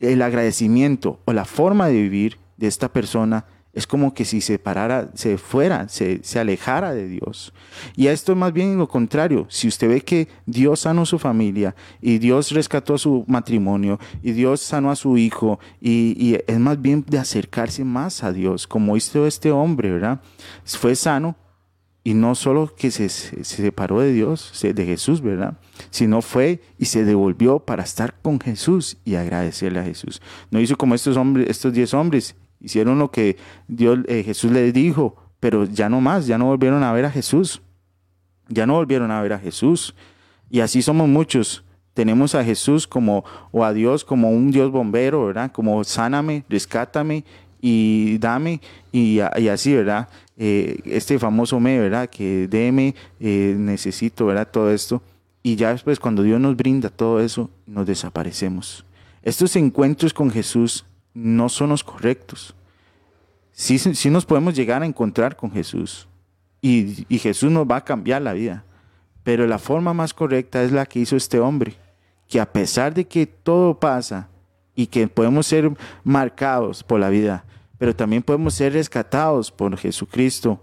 [0.00, 3.44] el agradecimiento o la forma de vivir de esta persona
[3.78, 7.52] es como que si se parara, se fuera, se, alejara de Dios.
[7.94, 9.46] Y esto es más bien lo contrario.
[9.50, 14.62] Si usted ve que Dios sanó su familia y Dios rescató su matrimonio y Dios
[14.62, 19.28] sanó a su hijo y, es más bien de acercarse más a Dios, como hizo
[19.28, 20.20] este hombre, ¿verdad?
[20.64, 21.36] Fue sano
[22.02, 25.56] y no solo que se, separó de Dios, de Jesús, ¿verdad?
[25.90, 30.20] Sino fue y se devolvió para estar con Jesús y agradecerle a Jesús.
[30.50, 33.36] No hizo como estos hombres, estos diez hombres Hicieron lo que
[33.68, 37.10] Dios, eh, Jesús les dijo, pero ya no más, ya no volvieron a ver a
[37.10, 37.62] Jesús.
[38.48, 39.94] Ya no volvieron a ver a Jesús.
[40.50, 41.64] Y así somos muchos.
[41.94, 45.50] Tenemos a Jesús como, o a Dios como un Dios bombero, ¿verdad?
[45.52, 47.24] Como sáname, rescátame
[47.60, 48.60] y dame,
[48.92, 50.08] y, así, ¿verdad?
[50.36, 52.08] Eh, este famoso me, ¿verdad?
[52.08, 54.48] Que deme, eh, necesito, ¿verdad?
[54.50, 55.02] Todo esto.
[55.42, 58.84] Y ya después, cuando Dios nos brinda todo eso, nos desaparecemos.
[59.22, 60.84] Estos encuentros con Jesús
[61.18, 62.54] no son los correctos.
[63.52, 66.08] Sí, sí nos podemos llegar a encontrar con Jesús
[66.60, 68.64] y, Jesús nos va a cambiar la vida,
[69.22, 71.74] pero la forma más correcta es la que hizo este hombre,
[72.28, 74.28] que a pesar de que todo pasa
[74.74, 75.70] y que podemos ser
[76.04, 77.44] marcados por la vida,
[77.78, 80.62] pero también podemos ser rescatados por Jesucristo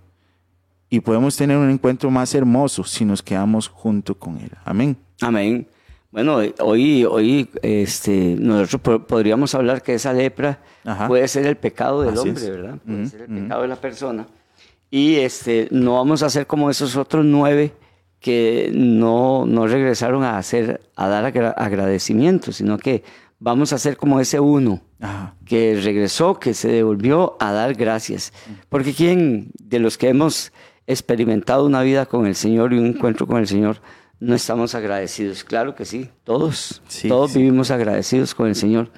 [0.90, 4.52] y podemos tener un encuentro más hermoso si nos quedamos junto con Él.
[4.64, 4.98] Amén.
[5.22, 5.68] Amén.
[6.16, 10.62] Bueno, hoy, hoy este, nosotros podríamos hablar que esa lepra
[11.10, 12.78] puede ser el pecado del hombre, ¿verdad?
[12.86, 14.26] Puede ser el pecado de la persona.
[14.90, 17.74] Y este, no vamos a ser como esos otros nueve
[18.22, 21.26] que no, no regresaron a, hacer, a dar
[21.58, 23.04] agradecimiento, sino que
[23.40, 24.80] vamos a ser como ese uno
[25.44, 28.32] que regresó, que se devolvió a dar gracias.
[28.70, 30.54] Porque ¿quién de los que hemos
[30.88, 33.82] experimentado una vida con el Señor y un encuentro con el Señor
[34.20, 35.44] no estamos agradecidos.
[35.44, 38.92] Claro que sí, todos, todos vivimos agradecidos con el Señor.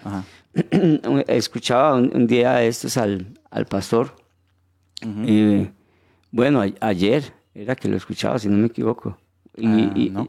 [1.28, 4.16] Escuchaba un, día estos al, al pastor
[5.02, 5.70] Eh,
[6.32, 9.18] bueno, ayer era que lo escuchaba, si no me equivoco.
[9.56, 10.26] Y, ah,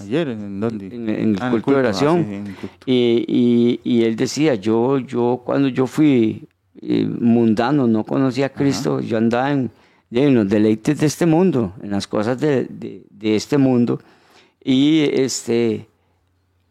[0.00, 0.86] Ayer, ¿en dónde?
[0.86, 2.56] En, el ah, culto de ah, oración.
[2.86, 6.46] y, y, él decía, yo, yo cuando yo fui
[6.80, 9.70] eh, mundano, no conocía a Cristo, yo andaba en,
[10.12, 14.00] en, los deleites de este mundo, en las cosas de, de, este mundo,
[14.62, 15.88] y este,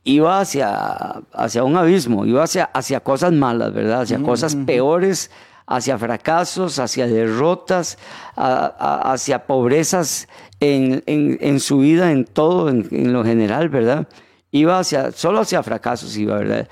[0.04, 4.02] iba hacia, hacia un abismo, iba hacia, hacia cosas malas, ¿verdad?
[4.02, 5.32] Hacia cosas peores,
[5.66, 7.98] hacia fracasos, hacia derrotas,
[8.36, 10.28] hacia pobrezas
[10.60, 14.08] en, en, su vida, en todo, en, lo general, ¿verdad?
[14.52, 16.68] Iba hacia, solo hacia fracasos iba, ¿verdad?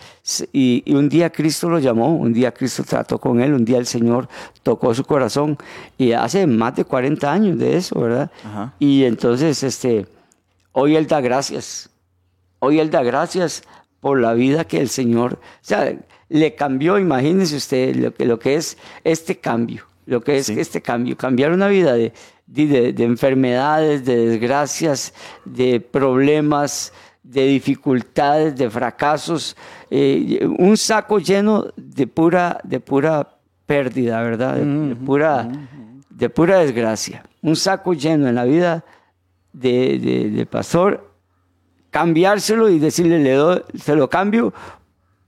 [0.51, 3.77] Y, y, un día Cristo lo llamó, un día Cristo trató con él, un día
[3.77, 4.27] el Señor
[4.63, 5.57] tocó su corazón,
[5.95, 8.31] y hace más de 40 años de eso, ¿verdad?
[8.79, 10.07] Y entonces, este,
[10.79, 11.89] hoy él da gracias,
[12.59, 13.63] hoy él da gracias
[13.99, 15.97] por la vida que el Señor, o sea,
[16.29, 20.83] le cambió, imagínese usted lo que, lo que es este cambio, lo que es este
[20.83, 22.13] cambio, cambiar una vida de,
[22.45, 29.57] de, enfermedades, de desgracias, de problemas, de dificultades, de fracasos,
[29.89, 34.57] eh, un saco lleno de pura, de pura pérdida, ¿verdad?
[34.57, 35.49] De, pura,
[36.11, 37.23] de pura desgracia.
[37.41, 38.85] Un saco lleno en la vida
[39.59, 41.11] de, pastor,
[41.89, 44.53] cambiárselo y decirle, le doy, se lo cambio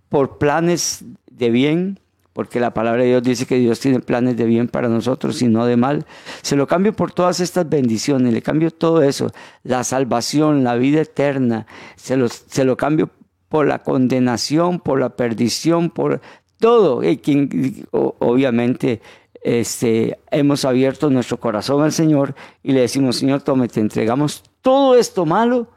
[0.09, 1.99] por planes de bien,
[2.33, 5.47] porque la palabra de Dios dice que Dios tiene planes de bien para nosotros y
[5.47, 6.05] no de mal.
[6.41, 9.31] Se lo cambio por todas estas bendiciones, le cambio todo eso,
[9.63, 11.65] la salvación, la vida eterna,
[11.95, 13.09] se lo, se lo cambio
[13.49, 16.21] por la condenación, por la perdición, por
[16.59, 17.03] todo.
[17.03, 19.01] Y quien, obviamente
[19.41, 24.95] este, hemos abierto nuestro corazón al Señor y le decimos, Señor, tome, te entregamos todo
[24.95, 25.67] esto malo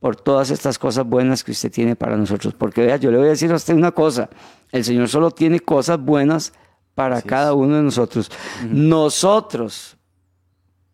[0.00, 2.54] por todas estas cosas buenas que usted tiene para nosotros.
[2.54, 4.30] Porque vea, yo le voy a decir a usted una cosa,
[4.70, 6.52] el Señor solo tiene cosas buenas
[6.94, 8.30] para cada uno de nosotros.
[8.68, 9.96] Nosotros,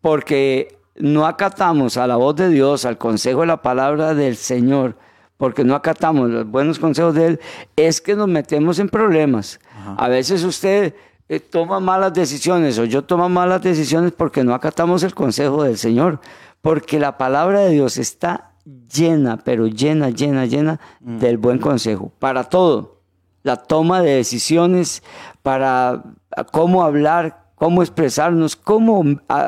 [0.01, 4.95] porque no acatamos a la voz de Dios, al consejo de la palabra del Señor,
[5.37, 7.39] porque no acatamos los buenos consejos de Él,
[7.75, 9.59] es que nos metemos en problemas.
[9.97, 10.93] A veces usted
[11.29, 15.77] eh, toma malas decisiones o yo tomo malas decisiones porque no acatamos el consejo del
[15.77, 16.19] Señor,
[16.61, 21.19] porque la palabra de Dios está llena, pero llena, llena, llena mm.
[21.19, 22.11] del buen consejo.
[22.17, 22.97] Para todo.
[23.43, 25.01] La toma de decisiones,
[25.43, 26.03] para
[26.51, 29.03] cómo hablar, cómo expresarnos, cómo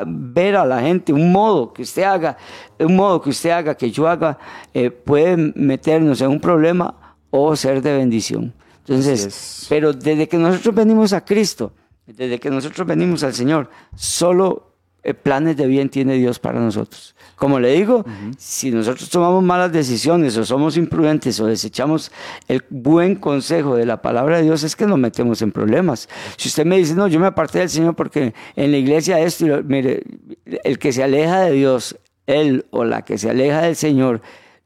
[0.06, 2.38] ver a la gente, un modo que usted haga,
[2.80, 4.38] un modo que usted haga, que yo haga,
[4.74, 8.54] eh, puede meternos en un problema o ser de bendición.
[8.88, 11.74] Entonces, pero desde que nosotros venimos a Cristo,
[12.06, 14.72] desde que nosotros venimos al Señor, solo
[15.04, 17.16] eh, planes de bien tiene Dios para nosotros.
[17.36, 18.06] Como le digo,
[18.38, 22.12] si nosotros tomamos malas decisiones o somos imprudentes o desechamos
[22.48, 26.08] el buen consejo de la palabra de Dios, es que nos metemos en problemas.
[26.38, 29.46] Si usted me dice, no, yo me aparté del Señor porque en la iglesia esto,
[29.64, 30.04] mire,
[30.46, 34.22] el que se aleja de Dios, él o la que se aleja del Señor,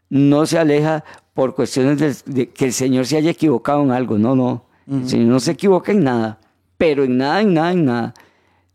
[0.10, 4.18] no se aleja por cuestiones de, que el Señor se haya equivocado en algo.
[4.18, 4.66] No, no.
[4.90, 6.40] El Señor no se equivoca en nada,
[6.78, 8.14] pero en nada, en nada, en nada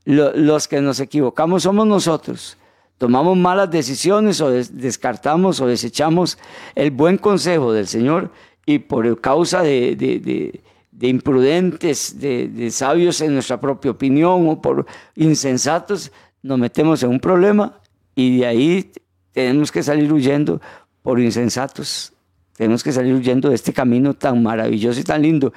[0.05, 2.57] los que nos equivocamos somos nosotros.
[2.99, 6.39] Tomamos malas decisiones o descartamos o desechamos
[6.75, 8.31] el buen consejo del Señor
[8.67, 10.61] y por causa de,
[11.01, 14.85] imprudentes, de, sabios en nuestra propia opinión o por
[15.17, 17.81] insensatos, nos metemos en un problema
[18.15, 18.93] y de ahí
[19.33, 20.61] tenemos que salir huyendo
[21.03, 22.13] por insensatos.
[22.61, 25.51] Tenemos que salir huyendo de este camino tan maravilloso y tan lindo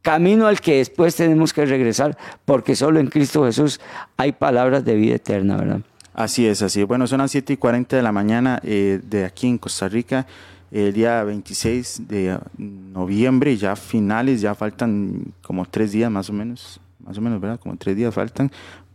[0.00, 3.78] camino al que después tenemos que regresar, porque solo en Cristo Jesús
[4.16, 5.80] hay palabras de vida eterna, ¿verdad?
[6.14, 6.86] Así es, así es.
[6.86, 10.26] Bueno, son las 7 y 40 de la mañana eh, de aquí en Costa Rica,
[10.70, 16.80] el día 26 de noviembre, ya finales, ya faltan como tres días más o menos,
[17.04, 17.60] más o menos, ¿verdad?
[17.60, 18.50] Como tres días faltan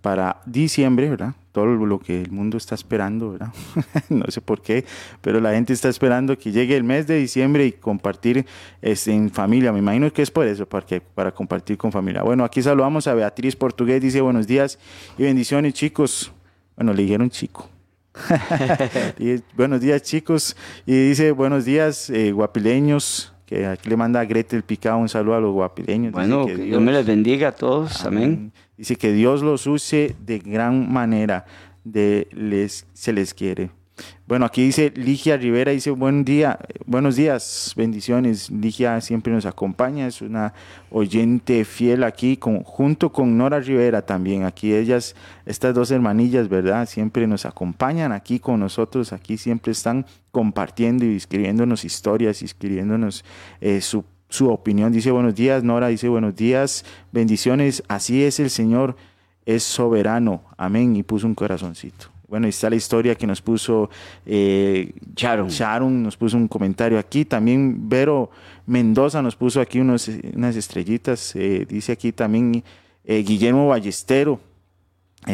[0.06, 1.34] para diciembre, ¿verdad?
[1.52, 3.52] Todo lo que el mundo está esperando, ¿verdad?
[4.10, 4.86] no sé por qué,
[5.20, 8.46] pero la gente está esperando que llegue el mes de diciembre y compartir
[8.84, 9.72] este, en familia.
[9.72, 12.22] Me imagino que es por eso, para, para compartir con familia.
[12.22, 14.78] Bueno, aquí saludamos a Beatriz Portugués, dice buenos días
[15.18, 16.32] y bendiciones, chicos.
[16.76, 17.68] Bueno, le dijeron chico.
[19.58, 20.56] buenos días, chicos.
[20.86, 25.36] Y dice buenos días, eh, guapileños que aquí le manda a Gretel Picado un saludo
[25.36, 26.14] a los guapileños.
[26.14, 28.52] Bueno, que Dios, me les bendiga a todos, amén.
[28.78, 31.46] Dice que Dios los use de gran manera,
[31.84, 33.70] de les, se les quiere.
[34.28, 38.50] Bueno, aquí dice Ligia Rivera, dice buen día, buenos días, bendiciones.
[38.50, 40.54] Ligia siempre nos acompaña, es una
[40.90, 44.44] oyente fiel aquí, junto con Nora Rivera también.
[44.44, 46.88] Aquí ellas, estas dos hermanillas, ¿verdad?
[46.90, 53.24] Siempre nos acompañan aquí con nosotros, aquí siempre están compartiendo y escribiéndonos historias escribiéndonos
[53.62, 54.92] eh, su, su opinión.
[54.92, 58.96] Dice buenos días, Nora dice buenos días, bendiciones, así es el Señor
[59.46, 60.44] es soberano.
[60.58, 60.96] Amén.
[60.96, 62.08] Y puso un corazoncito.
[62.28, 63.90] Bueno, ahí está la historia que nos puso
[64.26, 65.48] eh, Sharon.
[65.50, 67.24] Sharon, nos puso un comentario aquí.
[67.24, 68.32] También Vero
[68.66, 71.36] Mendoza nos puso aquí unos, unas estrellitas.
[71.36, 72.64] eh, dice aquí también
[73.04, 74.40] eh, Guillermo Ballestero.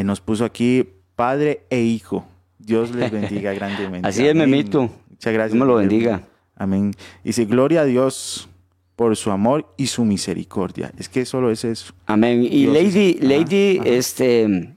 [0.04, 0.86] nos puso aquí
[1.16, 2.26] padre e hijo.
[2.60, 4.08] Dios les bendiga grandemente.
[4.08, 4.36] Así es.
[4.36, 4.90] Memito.
[5.10, 5.54] Muchas gracias.
[5.54, 6.24] Dios me lo bendiga.
[6.58, 6.94] Amén.
[7.24, 8.50] Dice, gloria a Dios
[8.96, 10.92] por su amor y su misericordia.
[10.98, 11.94] Es que solo es eso.
[12.06, 12.44] Amén.
[12.44, 13.90] Y Dios es- Lady, Ajá, Lady, ajá.
[13.90, 14.76] este,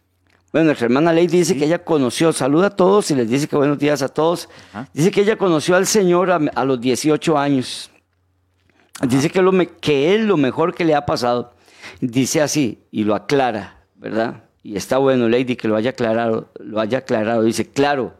[0.52, 3.56] bueno, nuestra hermana Lady dice que ella conoció, saluda a todos y les dice que
[3.56, 4.48] buenos días a todos.
[4.72, 4.88] Ajá.
[4.94, 7.90] Dice que ella conoció al Señor a, a los 18 años.
[9.02, 11.52] Dice que, lo me- que es lo mejor que le ha pasado.
[12.00, 14.44] Dice así y lo aclara, ¿verdad?
[14.62, 16.50] Y está bueno, Lady, que lo haya aclarado.
[16.60, 17.42] Lo haya aclarado.
[17.42, 18.14] Dice, claro,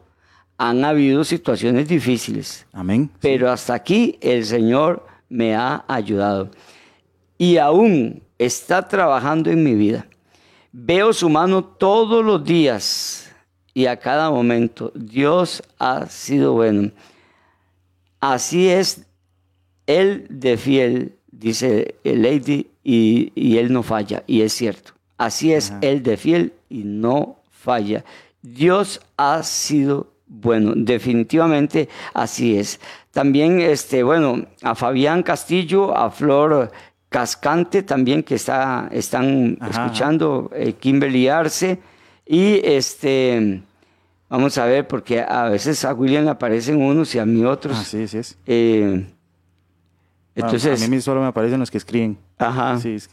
[0.57, 3.09] han habido situaciones difíciles, Amén.
[3.19, 6.51] pero hasta aquí el Señor me ha ayudado.
[7.37, 10.07] Y aún está trabajando en mi vida.
[10.71, 13.33] Veo su mano todos los días
[13.73, 14.91] y a cada momento.
[14.95, 16.91] Dios ha sido bueno.
[18.19, 19.05] Así es
[19.85, 24.23] Él de fiel, dice el Lady, y, y Él no falla.
[24.27, 24.93] Y es cierto.
[25.17, 28.03] Así es Él de fiel y no falla.
[28.41, 32.79] Dios ha sido bueno, definitivamente así es.
[33.11, 36.71] También, este, bueno, a Fabián Castillo, a Flor
[37.09, 41.79] Cascante también que está, están Ajá, escuchando, eh, Kimberly Arce,
[42.25, 43.61] y este,
[44.29, 47.77] vamos a ver, porque a veces a William le aparecen unos y a mí otros.
[47.77, 48.37] Así es, es.
[48.45, 49.05] Eh,
[50.35, 52.17] entonces, a mí solo me aparecen los que escriben.
[52.37, 52.77] ajá.
[52.79, 53.09] Sí, es-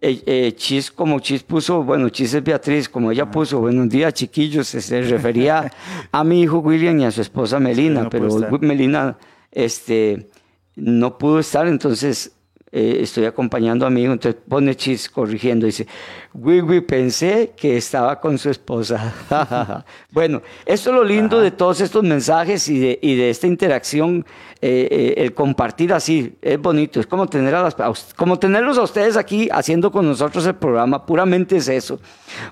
[0.00, 4.14] Eh, eh, Chis, como Chis puso, bueno, Chis es Beatriz, como ella puso, buenos días,
[4.14, 5.70] chiquillos, se- se refería
[6.10, 8.28] a mi hijo William y a su esposa Melina, no pero.
[8.62, 9.18] Melina
[9.52, 10.30] este,
[10.74, 12.32] no pudo estar, entonces
[12.76, 15.86] eh, estoy acompañando a mi hijo, entonces pone Chis corrigiendo, dice,
[16.34, 19.14] Wiwi, pensé que estaba con su esposa.
[20.10, 24.26] bueno, esto es lo lindo de todos estos mensajes y de, y de esta interacción,
[24.60, 27.76] eh, eh, el compartir así, es bonito, es como, tener a las,
[28.16, 32.00] como tenerlos a ustedes aquí haciendo con nosotros el programa, puramente es eso.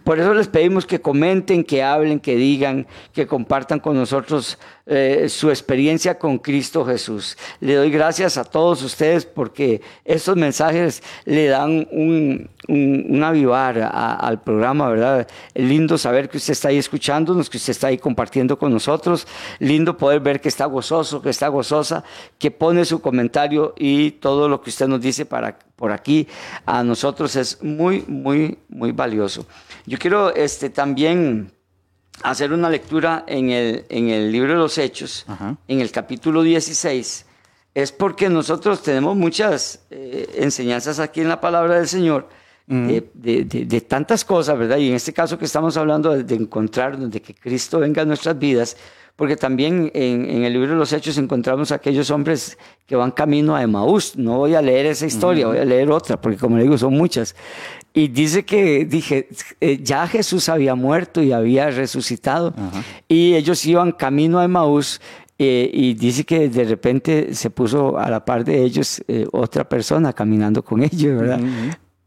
[0.05, 4.57] Por eso les pedimos que comenten, que hablen, que digan, que compartan con nosotros
[5.29, 7.39] su experiencia con Cristo Jesús.
[7.61, 9.81] Le doy gracias a todos ustedes porque
[10.15, 15.27] estos mensajes le dan un, un, un avivar a- al programa, ¿verdad?
[15.55, 19.27] Lindo saber que usted está ahí escuchándonos, que usted está ahí compartiendo con nosotros.
[19.59, 22.05] Lindo poder ver que está gozoso, que está gozosa,
[22.39, 26.29] que pone su comentario y todo lo que usted nos dice para, por aquí
[26.67, 29.47] a nosotros es muy, muy, muy valioso.
[29.87, 31.51] Yo quiero este, también
[32.23, 35.57] hacer una lectura en el, en el libro de los Hechos, Ajá.
[35.67, 37.27] en el capítulo 16,
[37.75, 42.29] es porque nosotros tenemos muchas eh, enseñanzas aquí en la palabra del Señor.
[42.65, 44.79] De, de- de- de tantas cosas, ¿verdad?
[44.79, 48.39] Y en este caso que estamos hablando de, encontrarnos, de que Cristo venga a nuestras
[48.39, 48.77] vidas,
[49.17, 52.57] porque también en, en el libro de los Hechos encontramos a aquellos hombres
[52.87, 54.17] que van camino a Emaús.
[54.17, 56.95] No voy a leer esa historia, voy a leer otra, porque como le digo, son
[56.95, 57.35] muchas.
[57.93, 59.29] Y dice que, dije,
[59.61, 62.55] eh, ya Jesús había muerto y había resucitado,
[63.07, 65.01] y ellos iban camino a Emaús.
[65.45, 69.69] Eh, y dice que de repente se puso a la par de ellos eh, otra
[69.69, 71.41] persona caminando con ellos, ¿verdad?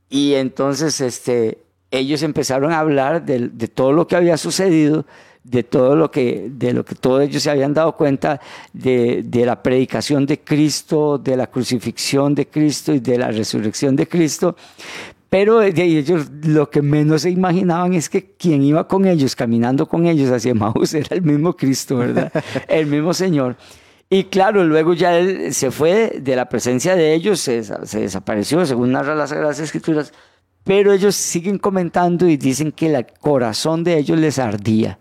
[0.10, 1.58] Y entonces este,
[1.92, 5.06] ellos empezaron a hablar de, de todo lo que había sucedido,
[5.44, 8.40] de todo lo que, de lo que todos ellos se habían dado cuenta,
[8.72, 13.98] de, de la predicación de Cristo, de la crucifixión de Cristo y de la resurrección
[13.98, 14.56] de Cristo.
[15.36, 19.86] Pero de ellos lo que menos se imaginaban es que quien iba con ellos, caminando
[19.86, 22.32] con ellos hacia Maús, era el mismo Cristo, ¿verdad?
[22.70, 23.58] el mismo Señor.
[24.10, 28.66] Y claro, luego ya él se fue de la presencia de ellos, se, se desapareció,
[28.66, 30.14] según narra las Sagradas Escrituras,
[30.64, 35.00] pero ellos siguen comentando y dicen que el corazón de ellos les ardía.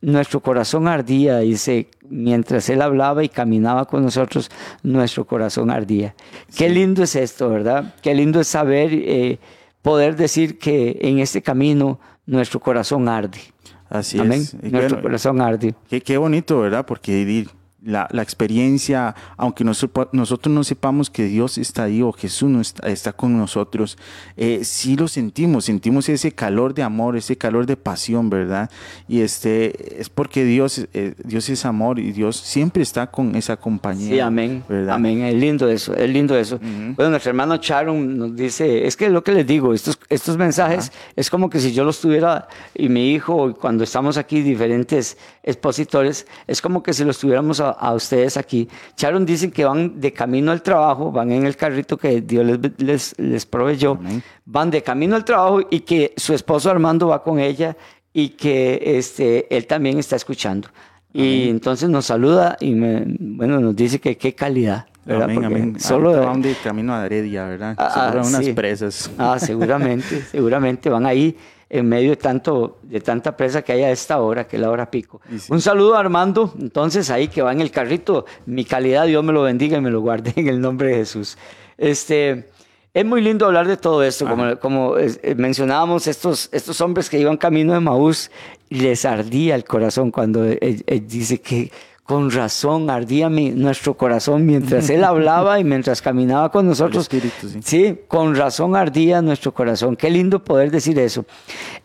[0.00, 4.50] Nuestro corazón ardía, dice, mientras él hablaba y caminaba con nosotros,
[4.82, 6.14] nuestro corazón ardía.
[6.56, 7.94] Qué lindo es esto, ¿verdad?
[8.02, 9.38] Qué lindo es saber, eh,
[9.82, 13.40] poder decir que en este camino nuestro corazón arde.
[13.88, 14.40] Así Amén.
[14.40, 14.54] es.
[14.54, 15.74] Y Nuestro bueno, corazón arde.
[15.88, 16.84] Qué, qué bonito, ¿verdad?
[16.84, 17.24] Porque
[17.86, 22.50] la, la experiencia, aunque no sepa- nosotros no sepamos que Dios está ahí o Jesús
[22.50, 23.96] no está, está con nosotros,
[24.36, 28.70] eh, sí lo sentimos, sentimos ese calor de amor, ese calor de pasión, ¿verdad?
[29.08, 33.56] Y este es porque Dios, eh, Dios es amor y Dios siempre está con esa
[33.56, 34.08] compañía.
[34.10, 34.64] Sí, amén.
[34.68, 34.96] ¿verdad?
[34.96, 35.22] Amén.
[35.22, 36.58] Es lindo eso, es lindo eso.
[36.96, 40.90] Bueno, nuestro hermano Sharon nos dice, es que lo que les digo, estos, estos mensajes
[41.14, 46.26] es como que si yo los tuviera y mi hijo, cuando estamos aquí diferentes expositores,
[46.46, 48.68] es como que si los tuviéramos a- a, ustedes aquí.
[48.96, 52.58] Sharon dicen que van de camino al trabajo, van en el carrito que Dios les,
[52.78, 53.98] les, les proveyó,
[54.44, 57.76] van de camino al trabajo y que su esposo Armando va con ella
[58.12, 60.68] y que este, él también está escuchando.
[61.12, 64.86] Y entonces nos saluda y bueno, nos dice que qué calidad.
[65.04, 65.24] ¿verdad?
[65.24, 65.80] Amén, amén.
[65.80, 67.74] Solo van de camino a Heredia, ¿verdad?
[67.78, 69.10] Ah, ah unas presas.
[69.16, 71.36] Ah, seguramente, seguramente van ahí
[71.68, 74.70] en medio de, tanto, de tanta presa que hay a esta hora, que es la
[74.70, 75.20] hora pico.
[75.48, 79.32] Un saludo a Armando, entonces ahí que va en el carrito, mi calidad, Dios me
[79.32, 81.36] lo bendiga y me lo guarde en el nombre de Jesús.
[81.76, 82.48] Este,
[82.94, 87.18] es muy lindo hablar de todo esto, como, como eh, mencionábamos, estos, estos hombres que
[87.18, 88.30] iban camino de Maús,
[88.68, 91.70] les ardía el corazón cuando él dice que
[92.06, 97.10] con razón ardía mi, nuestro corazón mientras él hablaba y mientras caminaba con nosotros.
[97.62, 97.98] sí.
[98.06, 99.96] con razón ardía nuestro corazón.
[99.96, 101.26] Qué lindo poder decir eso.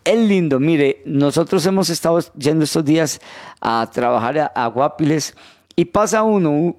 [0.03, 3.19] Es lindo, mire, nosotros hemos estado yendo estos días
[3.59, 5.36] a trabajar a, Guapiles
[5.76, 6.76] y pasa uno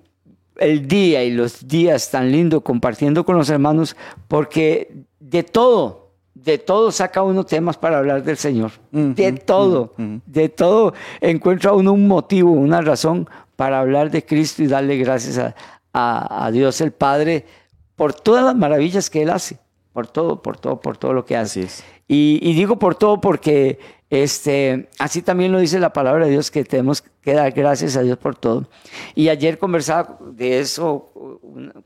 [0.57, 3.97] el día y los días tan lindos compartiendo con los hermanos
[4.29, 6.02] porque de todo,
[6.45, 8.73] de todo saca uno temas para hablar del Señor.
[8.91, 9.95] de todo,
[10.27, 15.55] de todo encuentra uno un motivo, una razón para hablar de Cristo y darle gracias
[15.93, 17.45] a, Dios el Padre
[17.97, 19.59] por todas las maravillas que Él hace,
[19.93, 21.67] por todo, por todo, por todo lo que hace.
[22.09, 23.79] Y, y, digo por todo porque
[24.11, 28.03] este, así también lo dice la palabra de Dios, que tenemos que dar gracias a
[28.03, 28.69] Dios por todo.
[29.15, 31.11] Y ayer conversaba de eso,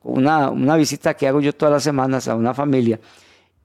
[0.02, 2.98] una, una visita que hago yo todas las semanas a una familia.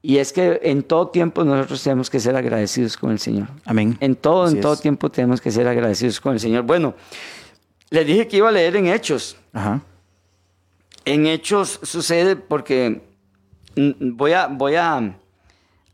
[0.04, 3.48] Y es que en todo tiempo nosotros tenemos que ser agradecidos con el Señor.
[3.64, 3.96] Amén.
[4.00, 6.64] En todo, en todo tiempo tenemos que ser agradecidos con el Señor.
[6.64, 6.94] Bueno,
[7.90, 9.36] le dije que iba a leer en Hechos.
[9.52, 9.80] Ajá.
[11.04, 13.00] En Hechos sucede porque
[13.76, 15.16] mm, voy a, voy a,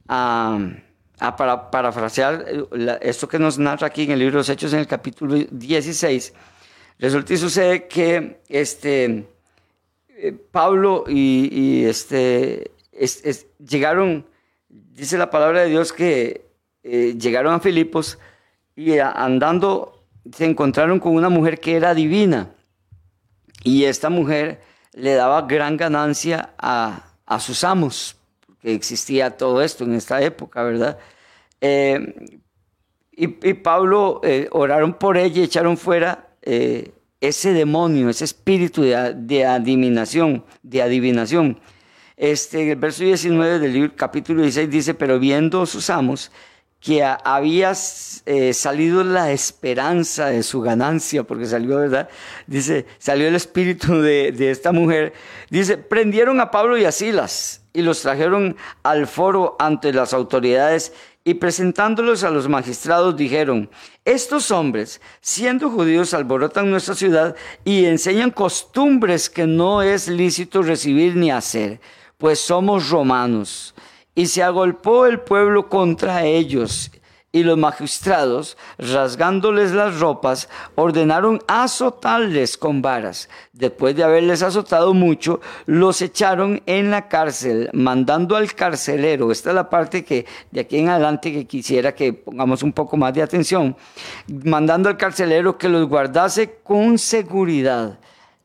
[0.08, 4.72] a, para, parafrasear eh, esto que nos narra aquí en el libro de los Hechos
[4.72, 6.32] en el capítulo 16.
[6.98, 9.28] Resulta y sucede que este,
[10.08, 12.70] eh, Pablo y, y este,
[13.58, 14.26] llegaron,
[14.68, 16.46] dice la palabra de Dios que
[16.82, 18.18] eh, llegaron a Filipos
[18.76, 22.50] y andando se encontraron con una mujer que era divina
[23.64, 24.60] y esta mujer
[24.92, 27.04] le daba gran ganancia a,
[27.40, 28.16] sus amos,
[28.60, 30.98] que existía todo esto en esta época, ¿verdad?
[31.60, 32.14] Eh,
[33.12, 36.28] y, Pablo eh, oraron por ella y echaron fuera
[37.20, 41.60] ese demonio, ese espíritu de, de adivinación, de adivinación.
[42.18, 46.32] Este, el verso 19 del libro, capítulo 16 dice, pero viendo sus amos
[46.80, 47.72] que había
[48.26, 52.08] eh, salido la esperanza de su ganancia, porque salió, ¿verdad?
[52.48, 55.12] Dice, salió el espíritu de, de esta mujer.
[55.48, 60.92] Dice, prendieron a Pablo y a Silas y los trajeron al foro ante las autoridades
[61.22, 63.70] y presentándolos a los magistrados dijeron,
[64.04, 71.14] estos hombres, siendo judíos, alborotan nuestra ciudad y enseñan costumbres que no es lícito recibir
[71.14, 71.80] ni hacer
[72.18, 73.74] pues somos romanos.
[74.14, 76.90] Y se agolpó el pueblo contra ellos,
[77.30, 83.28] y los magistrados, rasgándoles las ropas, ordenaron azotarles con varas.
[83.52, 89.54] Después de haberles azotado mucho, los echaron en la cárcel, mandando al carcelero, esta es
[89.54, 93.22] la parte que de aquí en adelante que quisiera que pongamos un poco más de
[93.22, 93.76] atención,
[94.26, 97.98] mandando al carcelero que los guardase con seguridad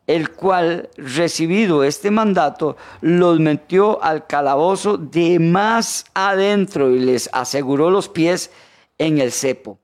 [0.07, 7.89] el cual, recibido este mandato, los metió al calabozo de más adentro y les aseguró
[7.89, 8.51] los pies
[8.97, 9.79] en el cepo.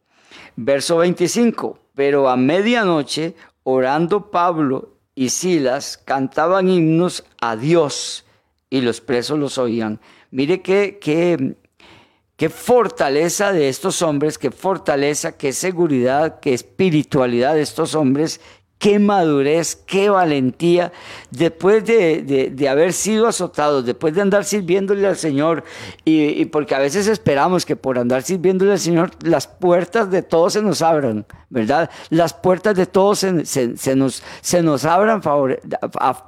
[0.55, 8.25] Verso 25, pero a medianoche, orando Pablo y Silas, cantaban himnos a Dios
[8.69, 9.99] y los presos los oían.
[10.31, 11.55] Mire qué, qué,
[12.35, 18.41] qué fortaleza de estos hombres, qué fortaleza, qué seguridad, qué espiritualidad de estos hombres
[18.79, 20.93] qué madurez, qué valentía,
[21.31, 25.65] después de, haber sido azotados, después de andar sirviéndole al Señor,
[26.05, 30.53] y, porque a veces esperamos que por andar sirviéndole al Señor las puertas de todos
[30.53, 31.89] se nos abran, ¿verdad?
[32.09, 35.21] Las puertas de todos se, nos, se nos abran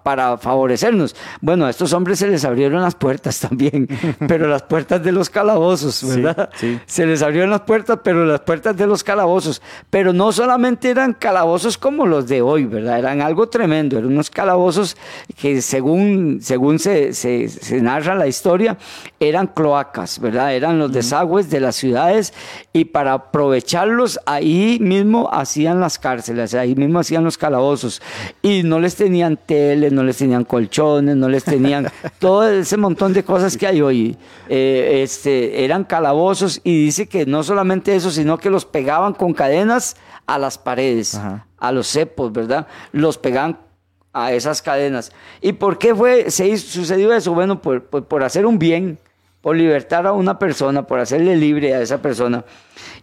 [0.04, 1.16] para favorecernos.
[1.40, 3.88] Bueno, a estos hombres se les abrieron las puertas también,
[4.28, 6.50] pero las puertas de los calabozos, ¿verdad?
[6.86, 11.14] Se les abrieron las puertas, pero las puertas de los calabozos, pero no solamente eran
[11.14, 13.00] calabozos como los de hoy, ¿verdad?
[13.00, 14.98] Eran algo tremendo, eran unos calabozos
[15.40, 18.78] que según, según se, se, narra la historia,
[19.20, 20.54] eran cloacas, ¿verdad?
[20.54, 22.34] Eran los desagües de las ciudades
[22.74, 28.02] y para aprovecharlos ahí mismo hacían las cárceles, ahí mismo hacían los calabozos
[28.42, 31.88] y no les tenían tele, no les tenían colchones, no les tenían
[32.20, 34.18] todo ese montón de cosas que hay hoy.
[34.50, 39.34] Eh, este, eran calabozos y dice que no solamente eso, sino que los pegaban con
[39.34, 39.96] cadenas
[40.34, 41.48] a las paredes, Ajá.
[41.58, 42.68] a los cepos, ¿verdad?
[42.92, 43.60] Los pegaban
[44.14, 45.12] a esas cadenas.
[45.42, 47.34] ¿Y por qué fue, se hizo- sucedió eso?
[47.34, 48.98] Bueno, por, por- por hacer un bien,
[49.42, 52.46] por libertar a una persona, por hacerle libre a esa persona.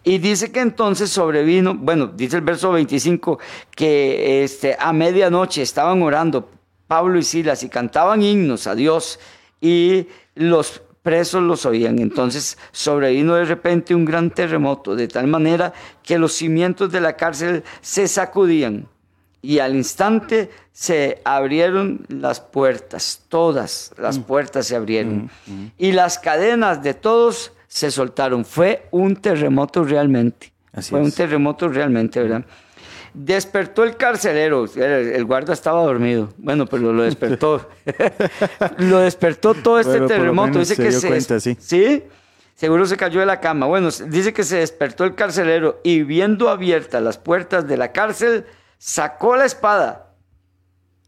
[0.03, 3.39] Y dice que entonces sobrevino, bueno, dice el verso 25,
[3.75, 6.49] que este, a medianoche estaban orando
[6.87, 9.19] Pablo y Silas y cantaban himnos a Dios
[9.61, 11.99] y los presos los oían.
[11.99, 15.73] Entonces sobrevino de repente un gran terremoto, de tal manera
[16.03, 18.87] que los cimientos de la cárcel se sacudían
[19.41, 25.29] y al instante se abrieron las puertas, todas las puertas se abrieron
[25.77, 28.43] y las cadenas de todos se soltaron.
[28.43, 30.51] Fue un terremoto realmente.
[30.73, 32.45] Así Fue un terremoto realmente, ¿verdad?
[33.13, 36.29] Despertó el carcelero, el, guarda estaba dormido.
[36.37, 37.69] Bueno, pero lo despertó.
[38.77, 40.59] lo despertó todo este Bueno, terremoto.
[40.59, 41.57] Dice se que dio se cuenta, sí.
[41.59, 42.03] ¿Sí?
[42.55, 43.67] Seguro se cayó de la cama.
[43.67, 48.45] Bueno, dice que se despertó el carcelero y viendo abiertas las puertas de la cárcel,
[48.77, 50.13] sacó la espada.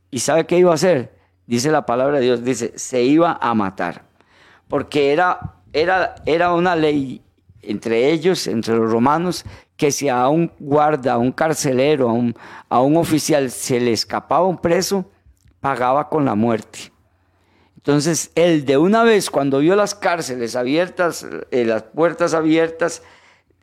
[0.10, 1.14] ¿Y sabe qué iba a hacer?
[1.45, 4.04] Dice la palabra de Dios, dice, se iba a matar.
[4.68, 7.22] Porque era, era, era una ley
[7.62, 9.45] entre ellos, entre los romanos,
[9.82, 12.36] que si a un guarda, a un carcelero, a un,
[12.70, 15.10] a un oficial se le escapaba un preso,
[15.60, 16.92] pagaba con la muerte.
[17.78, 23.02] Entonces, él de una vez, cuando vio las cárceles abiertas, eh, las puertas abiertas,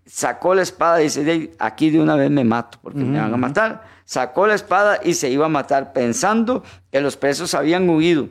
[0.07, 3.33] sacó la espada y dice, "De- aquí de una vez me mato, porque me van
[3.33, 3.85] a matar.
[4.05, 8.29] Sacó la espada y se iba a matar, pensando que los presos habían huido.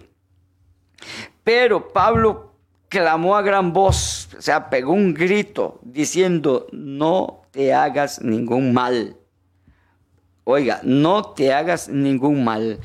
[1.46, 2.52] Pero Pablo
[2.90, 9.18] clamó a gran voz, o sea, pegó un grito diciendo, no te hagas ningún mal.
[10.44, 12.80] Oiga, no te hagas ningún mal.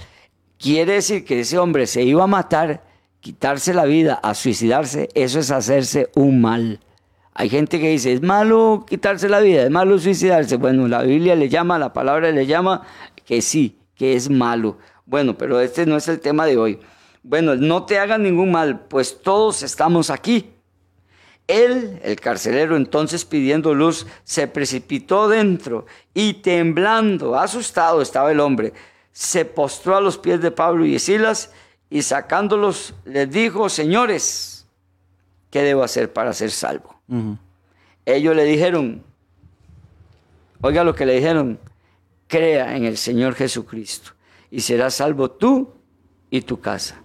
[0.56, 2.82] Quiere decir que ese hombre se iba a matar,
[3.20, 6.80] quitarse la vida, a suicidarse, eso es hacerse un mal.
[7.34, 10.56] Hay gente que dice, es malo quitarse la vida, es malo suicidarse.
[10.56, 12.80] Bueno, la Biblia le llama, la palabra le llama
[13.26, 14.78] que sí, que es malo.
[15.04, 16.80] Bueno, pero este no es el tema de hoy.
[17.22, 20.51] Bueno, no te hagan ningún mal, pues todos estamos aquí.
[21.46, 28.72] Él, el carcelero, entonces pidiendo luz, se precipitó dentro y temblando, asustado estaba el hombre.
[29.12, 31.52] Se postró a los pies de Pablo y de Silas
[31.90, 34.66] y sacándolos les dijo, señores,
[35.50, 37.00] ¿qué debo hacer para ser salvo?
[38.06, 39.04] Ellos le dijeron,
[40.62, 41.58] oiga lo que le dijeron,
[42.28, 44.12] crea en el Señor Jesucristo
[44.50, 45.74] y serás salvo tú
[46.30, 47.01] y tu casa.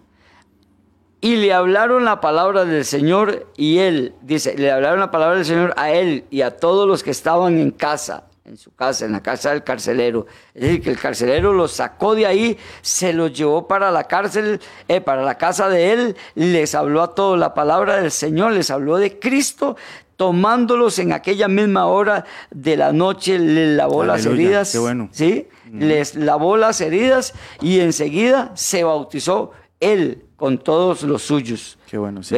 [1.28, 5.44] Y le hablaron la palabra del Señor y él, dice, le hablaron la palabra del
[5.44, 9.12] Señor a él y a todos los que estaban en casa, en su casa, en
[9.12, 10.26] la casa del carcelero.
[10.54, 14.62] Es decir, que el carcelero los sacó de ahí, se los llevó para la cárcel,
[14.88, 18.72] eh, para la casa de él, les habló a todos la palabra del Señor, les
[18.72, 19.76] habló de Cristo,
[20.16, 24.72] tomándolos en aquella misma hora de la noche, les lavó las heridas.
[24.72, 25.10] qué bueno.
[25.12, 25.50] ¿sí?
[25.74, 31.78] Les lavó las heridas y enseguida se bautizó él con todos los suyos.
[31.88, 32.36] Qué bueno, sí.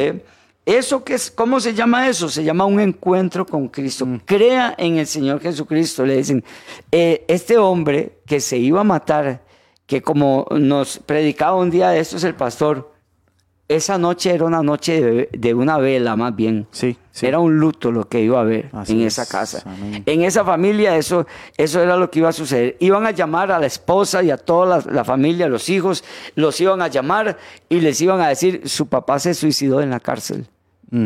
[0.66, 2.28] Eso que es, ¿cómo se llama eso?
[2.28, 4.06] Se llama un encuentro con Cristo.
[4.06, 4.20] Mm.
[4.24, 6.04] Crea en el Señor Jesucristo.
[6.04, 6.44] Le dicen,
[6.92, 9.42] eh, este hombre que se iba a matar,
[9.86, 12.89] que como nos predicaba un día de estos el pastor,
[13.70, 16.66] esa noche era una noche de, de una vela más bien.
[16.72, 17.26] Sí, sí.
[17.26, 19.16] Era un luto lo que iba a haber Así en es.
[19.18, 19.62] esa casa.
[20.06, 21.24] En esa familia eso,
[21.56, 22.76] eso era lo que iba a suceder.
[22.80, 26.02] Iban a llamar a la esposa y a toda la, la familia, los hijos,
[26.34, 30.00] los iban a llamar y les iban a decir, su papá se suicidó en la
[30.00, 30.46] cárcel.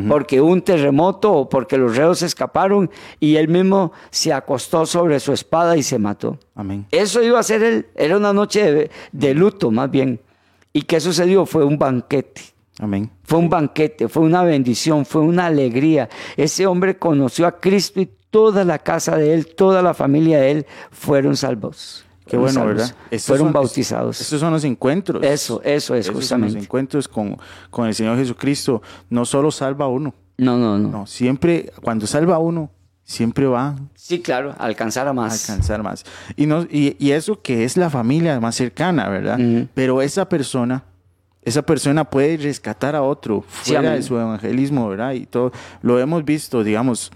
[0.08, 2.90] Porque un terremoto o porque los reos se escaparon
[3.20, 6.38] y él mismo se acostó sobre su espada y se mató.
[6.54, 6.86] Amén.
[6.90, 10.20] Eso iba a ser él, era una noche de, de luto más bien.
[10.72, 11.44] ¿Y qué sucedió?
[11.44, 12.53] Fue un banquete.
[12.78, 13.10] Amén.
[13.22, 16.08] Fue un banquete, fue una bendición, fue una alegría.
[16.36, 20.50] Ese hombre conoció a Cristo y toda la casa de él, toda la familia de
[20.50, 22.04] él fueron salvos.
[22.26, 22.94] Qué bueno, salvos, ¿verdad?
[23.10, 24.20] Estos Fueron son- bautizados.
[24.20, 25.22] Estos son los encuentros.
[25.22, 26.52] Eso, eso es Esos justamente.
[26.52, 27.36] Son los encuentros con,
[27.70, 28.82] con el Señor Jesucristo.
[29.10, 32.70] No solo salva a uno, No, no, no, no, siempre, cuando salva a uno,
[33.04, 35.48] siempre va Sí, claro, alcanzar a más.
[35.48, 36.04] alcanzar más.
[36.34, 39.38] Y, no, y, y eso que es la familia más cercana, ¿verdad?
[39.74, 40.82] Pero esa persona,
[41.44, 45.12] esa persona puede rescatar a otro Sí, fuera de su evangelismo, ¿verdad?
[45.12, 47.10] Y todo, lo hemos visto, digamos,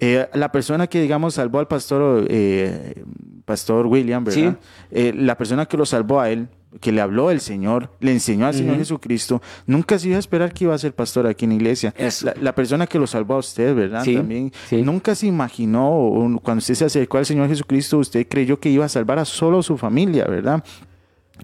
[0.00, 3.04] eh, la persona que, digamos, salvó al pastor, eh,
[3.44, 4.58] pastor William, ¿verdad?
[4.90, 6.48] Eh, la persona que lo salvó a él,
[6.80, 10.52] que le habló el Señor, le enseñó al Señor Jesucristo, nunca se iba a esperar
[10.52, 11.94] que iba a ser pastor aquí en la iglesia.
[12.22, 14.02] La, la persona que lo salvó a usted, ¿verdad?
[14.02, 14.82] Sí, También sí.
[14.82, 18.88] nunca se imaginó, cuando usted se acercó al Señor Jesucristo, usted creyó que iba a
[18.88, 20.64] salvar a solo su familia, ¿verdad?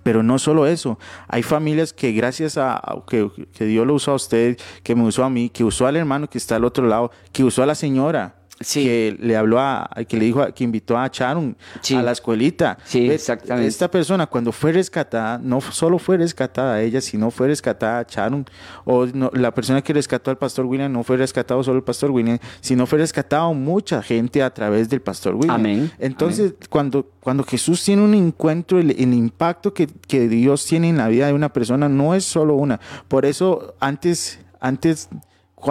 [0.02, 4.14] Pero no solo eso, hay familias que gracias a, que, que Dios lo usó a
[4.14, 7.10] usted, que me usó a mí, que usó al hermano que está al otro lado,
[7.32, 8.82] que usó a la señora, Sí.
[8.84, 11.94] que le habló a, que le dijo, a- que invitó a Sharon Sí.
[11.94, 12.76] a la escuelita.
[12.84, 13.68] Sí, exactamente.
[13.68, 18.44] Esta persona cuando fue rescatada, no solo fue rescatada ella, sino fue rescatada Sharon,
[18.84, 22.10] o no- la persona que rescató al pastor William no fue rescatado solo el pastor
[22.10, 25.54] William, sino fue rescatado mucha gente a través del pastor William.
[25.54, 30.88] Amén, Entonces, cuando, cuando Jesús tiene un encuentro, el, el impacto que, que Dios tiene
[30.88, 32.80] en la vida de una persona no es solo una.
[33.06, 35.08] Por eso, antes, antes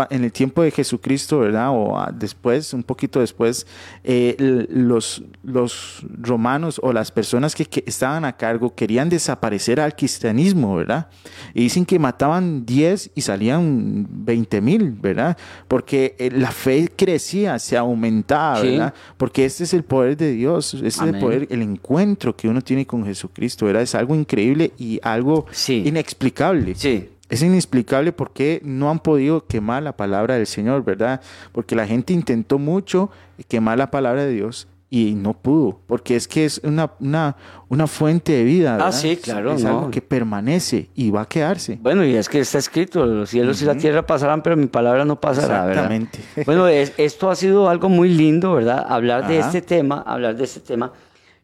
[0.10, 1.70] en el tiempo de Jesucristo, ¿verdad?
[1.72, 3.66] O ah, después, un poquito después,
[4.04, 4.36] eh,
[4.70, 10.76] los, los romanos o las personas que, que estaban a cargo querían desaparecer al cristianismo,
[10.76, 11.08] ¿verdad?
[11.54, 15.38] Y dicen que mataban 10 y salían 20 mil, ¿verdad?
[15.68, 18.72] Porque eh, la fe crecía, se aumentaba, Sí.
[18.72, 18.94] ¿verdad?
[19.18, 22.62] Porque este es el poder de Dios, este es el poder, el encuentro que uno
[22.62, 23.84] tiene con Jesucristo, ¿verdad?
[23.84, 25.84] Es algo increíble y algo Sí.
[25.86, 26.76] inexplicable.
[26.76, 27.10] Sí.
[27.30, 31.22] Es inexplicable por qué no han podido quemar la palabra del Señor, ¿verdad?
[31.52, 33.10] Porque la gente intentó mucho
[33.48, 37.36] quemar la palabra de Dios y no pudo, porque es que es una, una,
[37.68, 38.76] una fuente de vida.
[38.76, 38.92] Ah, ¿verdad?
[38.94, 39.70] sí, Es- claro, Es, no.
[39.80, 41.78] algo que permanece y va a quedarse.
[41.82, 45.04] Bueno, y es que está escrito, los cielos y la tierra pasarán, pero mi palabra
[45.04, 45.92] no pasará, ¿verdad?
[45.92, 46.20] Exactamente.
[46.46, 48.86] Bueno, es- esto ha sido algo muy lindo, ¿verdad?
[48.88, 50.94] Hablar de este tema, hablar de este tema.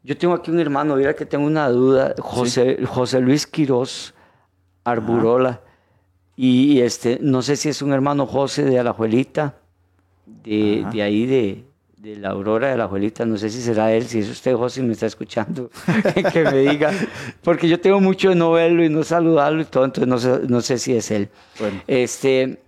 [0.05, 4.13] Yo tengo aquí un hermano, mira que tengo una duda, José, José Luis Quirós
[4.85, 5.61] Arburola.
[6.35, 9.55] Y este, no sé si es un hermano José de Alajuelita,
[10.25, 11.63] de, de ahí de,
[11.97, 14.83] de la Aurora de Alajuelita, no sé si será él, si es usted José y
[14.83, 15.69] me está escuchando,
[16.33, 16.91] que me diga,
[17.43, 20.41] porque yo tengo mucho de no verlo y no saludarlo y todo, entonces no sé,
[20.47, 21.29] no sé si es él.
[21.59, 21.81] Bueno.
[21.87, 22.62] Este,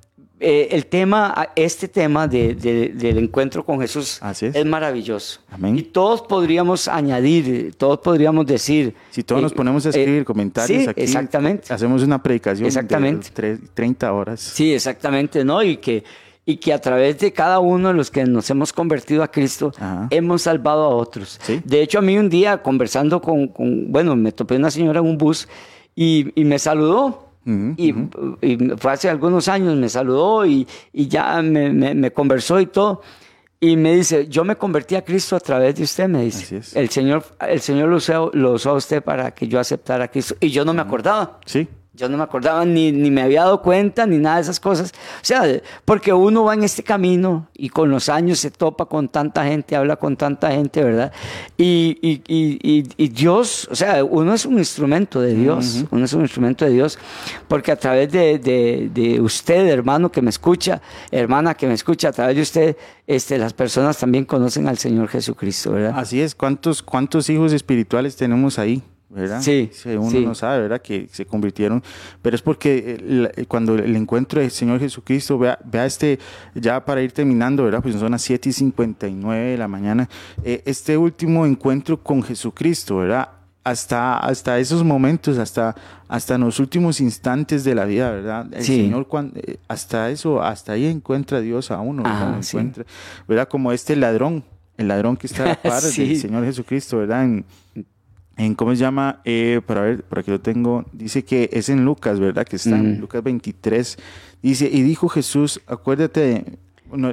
[0.48, 4.64] eh, el tema, este tema de- de- del encuentro con Jesús Así es.
[4.66, 5.40] maravilloso.
[5.50, 5.76] Amén.
[5.80, 8.94] Y todos podríamos añadir, todos podríamos decir.
[9.10, 11.74] Si todos eh, nos ponemos a eh, escribir comentarios sí, aquí, exactamente.
[11.74, 13.30] hacemos una predicación Exactamente.
[13.42, 14.40] de tre- 30 horas.
[14.40, 15.64] Sí, exactamente, ¿no?
[15.64, 16.04] Y que,
[16.46, 19.72] y que a través de cada uno de los que nos hemos convertido a Cristo,
[19.78, 20.08] Ajá.
[20.12, 21.40] hemos salvado a otros.
[21.42, 21.60] Sí.
[21.66, 25.08] De hecho, a mí un día conversando con, con- bueno, me topé una señora en
[25.08, 25.48] un bus
[25.96, 27.25] y, y me saludó.
[27.78, 27.94] Y,
[28.42, 32.66] y fue hace algunos años, me saludó y, y ya me, me- me conversó y
[32.66, 33.02] todo.
[33.60, 36.58] Y me dice, yo me convertí a Cristo a través de usted, me dice.
[36.76, 40.08] El Señor, el Señor lo, usó, lo usó a usted para que yo aceptara a
[40.10, 40.36] Cristo.
[40.40, 41.40] Y yo no me acordaba.
[41.46, 41.68] Sí.
[41.96, 44.92] Yo no me acordaba ni, ni me había dado cuenta ni nada de esas cosas.
[44.92, 45.44] O sea,
[45.86, 49.76] porque uno va en este camino y con los años se topa con tanta gente,
[49.78, 51.14] habla con tanta gente, ¿verdad?
[51.58, 56.04] Y, y- y- y- y Dios, o sea, uno es un instrumento de Dios, uno
[56.04, 57.00] es un instrumento de Dios,
[57.48, 60.82] porque a través de, de- de usted, hermano que me escucha,
[61.12, 62.78] hermana que me escucha, a través de usted,
[63.08, 65.94] este, las personas también conocen al Señor Jesucristo, ¿verdad?
[65.96, 68.84] Así es, ¿cuántos, cuántos hijos espirituales tenemos ahí?
[69.10, 69.42] ¿Verdad?
[69.42, 70.26] Sí, Uno sí.
[70.26, 70.82] no sabe, ¿verdad?
[70.82, 71.82] Que se convirtieron.
[72.22, 72.96] Pero es porque
[73.38, 76.20] el- cuando el encuentro del Señor Jesucristo, vea, vea este,
[76.56, 77.82] ya para ir terminando, ¿verdad?
[77.82, 80.10] Pues son las 7 y 59 de la mañana.
[80.44, 83.30] eh, este último encuentro con Jesucristo, ¿verdad?
[83.64, 85.76] Hasta, hasta esos momentos, hasta,
[86.08, 88.46] hasta en los últimos instantes de la vida, ¿verdad?
[88.54, 88.76] El Sí.
[88.76, 92.30] Señor, cuan- eh, hasta eso, hasta ahí encuentra Dios a uno, ¿verdad?
[92.34, 92.58] Ah, Lo sí.
[92.58, 92.86] encuentra,
[93.28, 93.48] ¿verdad?
[93.48, 94.44] Como este ladrón,
[94.78, 97.24] el ladrón que está a la par del Señor Jesucristo, ¿verdad?
[97.24, 97.46] En,
[98.38, 99.22] en ¿cómo se llama?
[99.26, 100.86] Eh, para ver, por aquí lo tengo.
[100.92, 102.46] Dice que es en Lucas, ¿verdad?
[102.46, 103.00] Que está en.
[103.00, 103.98] Lucas 23.
[104.42, 106.58] Dice, y dijo Jesús, acuérdate,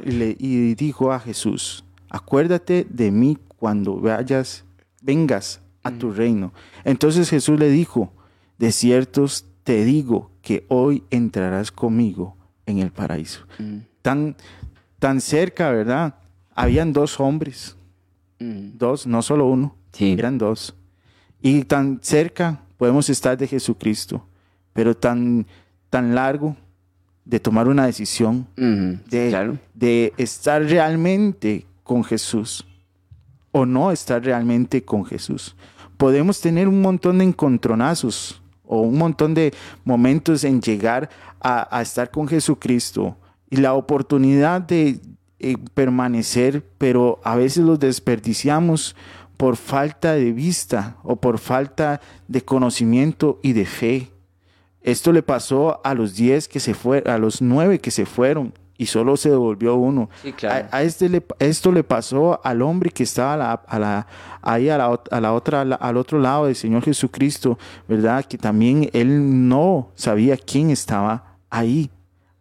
[0.05, 4.65] y, le- y dijo a Jesús, acuérdate de mí cuando vayas,
[5.01, 6.53] vengas a tu reino.
[6.85, 8.13] Entonces Jesús le dijo,
[8.59, 13.47] de ciertos te digo que hoy entrarás conmigo en el paraíso.
[13.59, 14.37] Mm, Tan,
[14.99, 16.17] tan cerca, ¿verdad?
[16.55, 17.77] Habían dos hombres,
[18.41, 18.71] mm.
[18.77, 20.13] dos, no solo uno, Sí.
[20.19, 20.75] eran dos.
[21.43, 24.25] Y tan cerca podemos estar de Jesucristo,
[24.73, 25.47] pero tan,
[25.91, 26.57] tan largo
[27.25, 29.59] de tomar una decisión, de, claro.
[29.75, 32.67] de estar realmente con Jesús
[33.51, 35.57] o no estar realmente con Jesús.
[35.97, 39.53] Podemos tener un montón de encontronazos o un montón de
[39.85, 43.17] momentos en llegar a, a estar con Jesucristo
[43.51, 45.01] y la oportunidad de
[45.45, 48.95] eh, permanecer, pero a veces los desperdiciamos
[49.43, 54.13] por falta de vista o por falta de conocimiento y de fe.
[54.83, 58.55] Esto le pasó a los 10 que se fueron, a los 9 que se fueron
[58.79, 60.09] y solo se devolvió uno.
[60.23, 60.69] Sí, claro.
[60.71, 64.07] A, a este le- esto le pasó al hombre que estaba a la, a la-
[64.43, 68.25] ahí a la, a la otra, al otro lado del Señor Jesucristo, ¿verdad?
[68.25, 71.91] Que también él no sabía quién estaba ahí.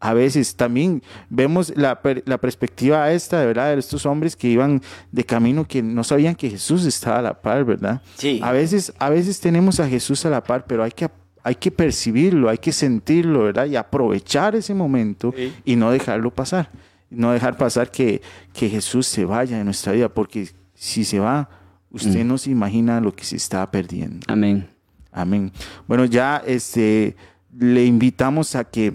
[0.03, 4.47] A veces también vemos la, per- la perspectiva esta, de verdad, de estos hombres que
[4.49, 4.81] iban
[5.11, 8.01] de camino que no sabían que Jesús estaba a la par, ¿verdad?
[8.15, 8.39] Sí.
[8.43, 11.07] A veces, a veces tenemos a Jesús a la par, pero hay que,
[11.43, 13.65] hay que percibirlo, hay que sentirlo, ¿verdad?
[13.67, 15.53] Y aprovechar ese momento Sí.
[15.65, 16.69] y no dejarlo pasar.
[17.11, 18.21] no dejar pasar que,
[18.53, 21.49] que Jesús se vaya de nuestra vida, porque si se va,
[21.91, 24.25] usted no se imagina lo que se está perdiendo.
[24.29, 24.67] Amén.
[25.11, 25.51] Amén.
[25.87, 27.17] Bueno, ya este,
[27.55, 28.93] le invitamos a que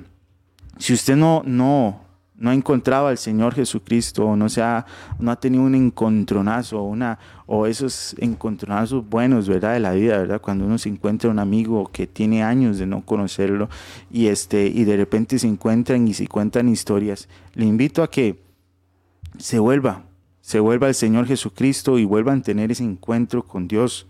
[0.79, 2.01] si usted no, no,
[2.39, 4.85] no ha encontrado al Señor Jesucristo, o no, se ha,
[5.19, 9.75] no ha tenido un encontronazo, una, o esos encontronazos buenos, ¿verdad?
[9.75, 10.41] De la vida, ¿verdad?
[10.41, 13.69] Cuando uno se encuentra un amigo que tiene años de no conocerlo
[14.11, 18.43] y, este, y de repente se encuentran y se cuentan historias, le invito a que
[19.39, 20.05] se vuelva,
[20.41, 24.07] se vuelva al Señor Jesucristo y vuelvan a tener ese encuentro con Dios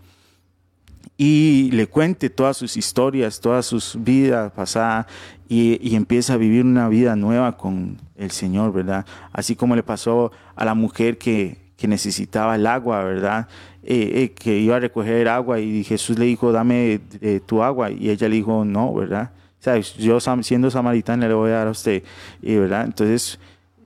[1.17, 5.07] y le cuente todas sus historias, todas sus vidas pasadas
[5.49, 9.05] y, y, empieza a vivir una vida nueva con el Señor, ¿verdad?
[9.31, 13.47] Así como le pasó a la mujer que, que necesitaba el agua, ¿verdad?
[13.83, 17.91] Eh, eh, que iba a recoger agua y Jesús le dijo, dame eh, tu agua
[17.91, 19.31] y ella le dijo, no, ¿verdad?
[19.59, 19.93] ¿Sabes?
[19.93, 22.03] Yo siendo samaritana le voy a dar a usted,
[22.41, 22.85] ¿verdad?
[22.85, 23.39] Entonces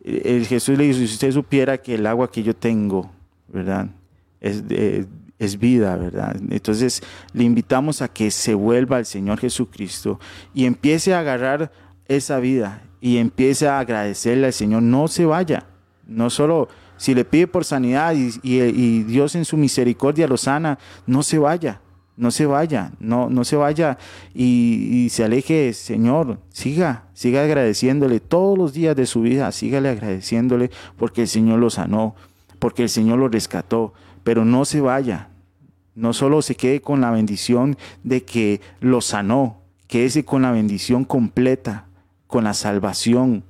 [0.04, 3.12] Jesús le dijo, si usted supiera que el agua que yo tengo,
[3.48, 3.90] ¿verdad?
[4.40, 5.06] Es de,
[5.42, 6.36] es vida, ¿verdad?
[6.52, 7.02] Entonces
[7.34, 10.20] le invitamos a que se vuelva al Señor Jesucristo
[10.54, 11.72] y empiece a agarrar
[12.08, 14.84] esa vida y empiece a agradecerle al Señor.
[14.84, 15.66] No se vaya,
[16.06, 20.78] no solo si le pide por sanidad y, y, Dios en su misericordia lo sana,
[21.08, 21.82] no se vaya,
[22.18, 23.98] no se vaya, no, no se vaya
[24.36, 29.90] y, y, se aleje, Señor, siga, siga agradeciéndole todos los días de su vida, sígale
[29.90, 32.14] agradeciéndole porque el Señor lo sanó,
[32.60, 35.31] porque el Señor lo rescató, pero no se vaya,
[35.96, 41.04] no solo se quede con la bendición de que lo sanó, quédese con la bendición
[41.04, 41.88] completa,
[42.28, 43.44] con la salvación,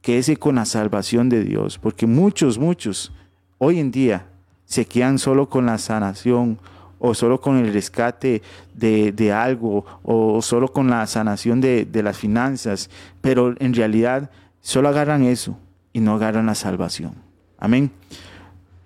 [0.00, 3.12] quédese con la salvación de Dios, porque muchos, muchos
[3.58, 4.26] hoy en día
[4.64, 6.58] se quedan solo con la sanación
[7.00, 8.42] o solo con el rescate
[8.74, 12.90] de, de algo o solo con la sanación de, de las finanzas,
[13.20, 14.30] pero en realidad
[14.60, 15.58] solo agarran eso
[15.92, 17.14] y no agarran la salvación.
[17.58, 17.90] Amén.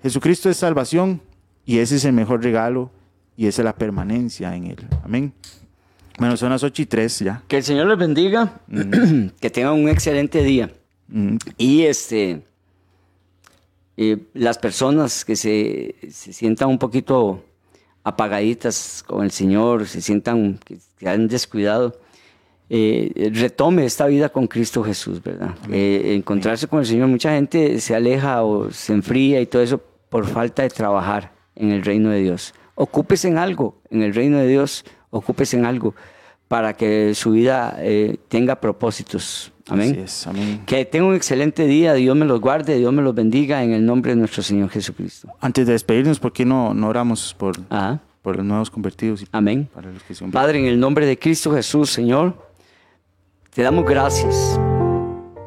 [0.03, 1.21] Jesucristo es salvación
[1.65, 2.91] y ese es el mejor regalo
[3.37, 4.89] y esa es la permanencia en Él.
[5.05, 5.33] Amén.
[6.19, 7.43] Bueno, son las 8 y 3 ya.
[7.49, 9.27] Que el Señor les bendiga, mm.
[9.41, 10.71] que tengan un excelente día.
[11.09, 11.37] Mm.
[11.57, 12.43] Y este,
[13.97, 17.45] eh, las personas que se, se, sientan un poquito
[18.05, 21.99] apagaditas con el Señor, se sientan que, que han descuidado,
[22.69, 25.55] eh, retome esta vida con Cristo Jesús, ¿verdad?
[25.71, 29.83] Eh, encontrarse con el Señor, mucha gente se aleja o se enfría y todo eso
[30.09, 34.39] por falta de trabajar en el reino de Dios ocúpese en algo, en el reino
[34.39, 35.95] de Dios, ocúpese en algo
[36.53, 39.53] para que su vida eh, tenga propósitos.
[39.69, 39.99] Amén.
[40.05, 40.63] Es, amén.
[40.67, 43.87] Que tenga un excelente día, Dios me los guarde, Dios me los bendiga en el
[43.87, 45.29] nombre de nuestro Señor Jesucristo.
[45.41, 48.01] Antes de despedirnos, ¿por qué no, no oramos por, Ajá.
[48.21, 49.23] por los nuevos convertidos?
[49.23, 49.67] Y amén.
[49.73, 50.31] Para los que son...
[50.31, 52.37] Padre, en el nombre de Cristo Jesús, Señor,
[53.55, 54.61] te damos gracias.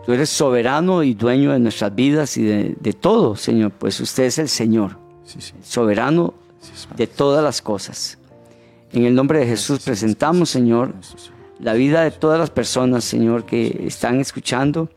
[0.05, 4.23] Tú eres soberano y dueño de nuestras vidas y de, de todo, Señor, pues usted
[4.23, 4.97] es el Señor.
[5.23, 5.53] Sí, sí.
[5.61, 6.33] Soberano
[6.95, 8.17] de todas las cosas.
[8.91, 10.93] En el nombre de Jesús presentamos, Señor,
[11.59, 14.89] la vida de todas las personas, Señor, que están escuchando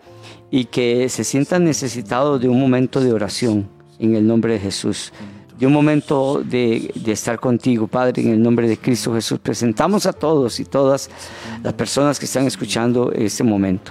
[0.51, 5.13] y que se sientan necesitados de un momento de oración en el nombre de Jesús.
[5.59, 9.41] De un momento de, de, estar contigo, Padre, en el nombre de Cristo Jesús.
[9.41, 11.11] Presentamos a todos y todas
[11.65, 13.91] las personas que están escuchando este momento,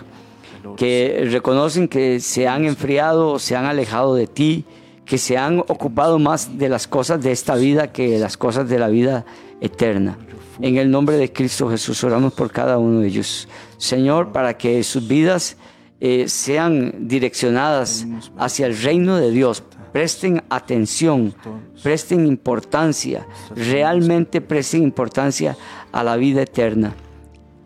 [0.77, 4.63] que reconocen que se han enfriado se han alejado de ti,
[5.07, 8.69] que se han ocupado más de las cosas de esta vida que de las cosas
[8.69, 9.25] de la vida
[9.61, 10.17] eterna.
[10.59, 13.47] En el nombre de Cristo Jesús oramos por cada uno de ellos.
[13.77, 15.55] Señor, para que sus vidas
[15.99, 18.05] eh, sean direccionadas
[18.37, 19.63] hacia el reino de Dios.
[19.93, 21.33] Presten atención,
[21.81, 25.57] presten importancia, realmente presten importancia
[25.91, 26.93] a la vida eterna.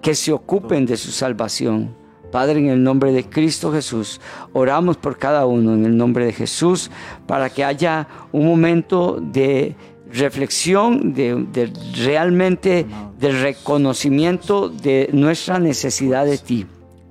[0.01, 2.00] Que se ocupen de su salvación
[2.31, 4.21] Padre, en el nombre de Cristo Jesús,
[4.53, 6.89] oramos por cada uno en el nombre de Jesús
[7.27, 9.75] para que haya un momento de
[10.11, 12.85] reflexión, de, realmente
[13.19, 16.65] de reconocimiento de nuestra necesidad de ti,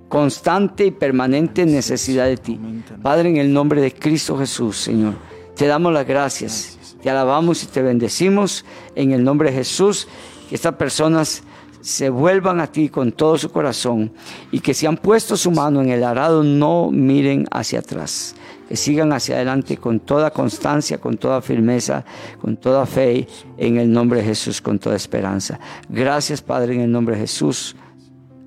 [0.09, 2.59] constante y permanente necesidad de ti.
[3.03, 5.15] Padre, en el nombre de Cristo Jesús, Señor,
[5.55, 8.65] te damos las gracias, te alabamos y te bendecimos
[8.95, 10.09] en el nombre de Jesús.
[10.49, 11.45] Que estas personas
[11.81, 14.13] se vuelvan a ti con todo su corazón
[14.51, 18.35] y que si han puesto su mano en el arado no miren hacia atrás,
[18.69, 22.05] que sigan hacia adelante con toda constancia, con toda firmeza,
[22.41, 23.27] con toda fe
[23.57, 25.59] en el nombre de Jesús, con toda esperanza.
[25.89, 27.77] Gracias Padre en el nombre de Jesús.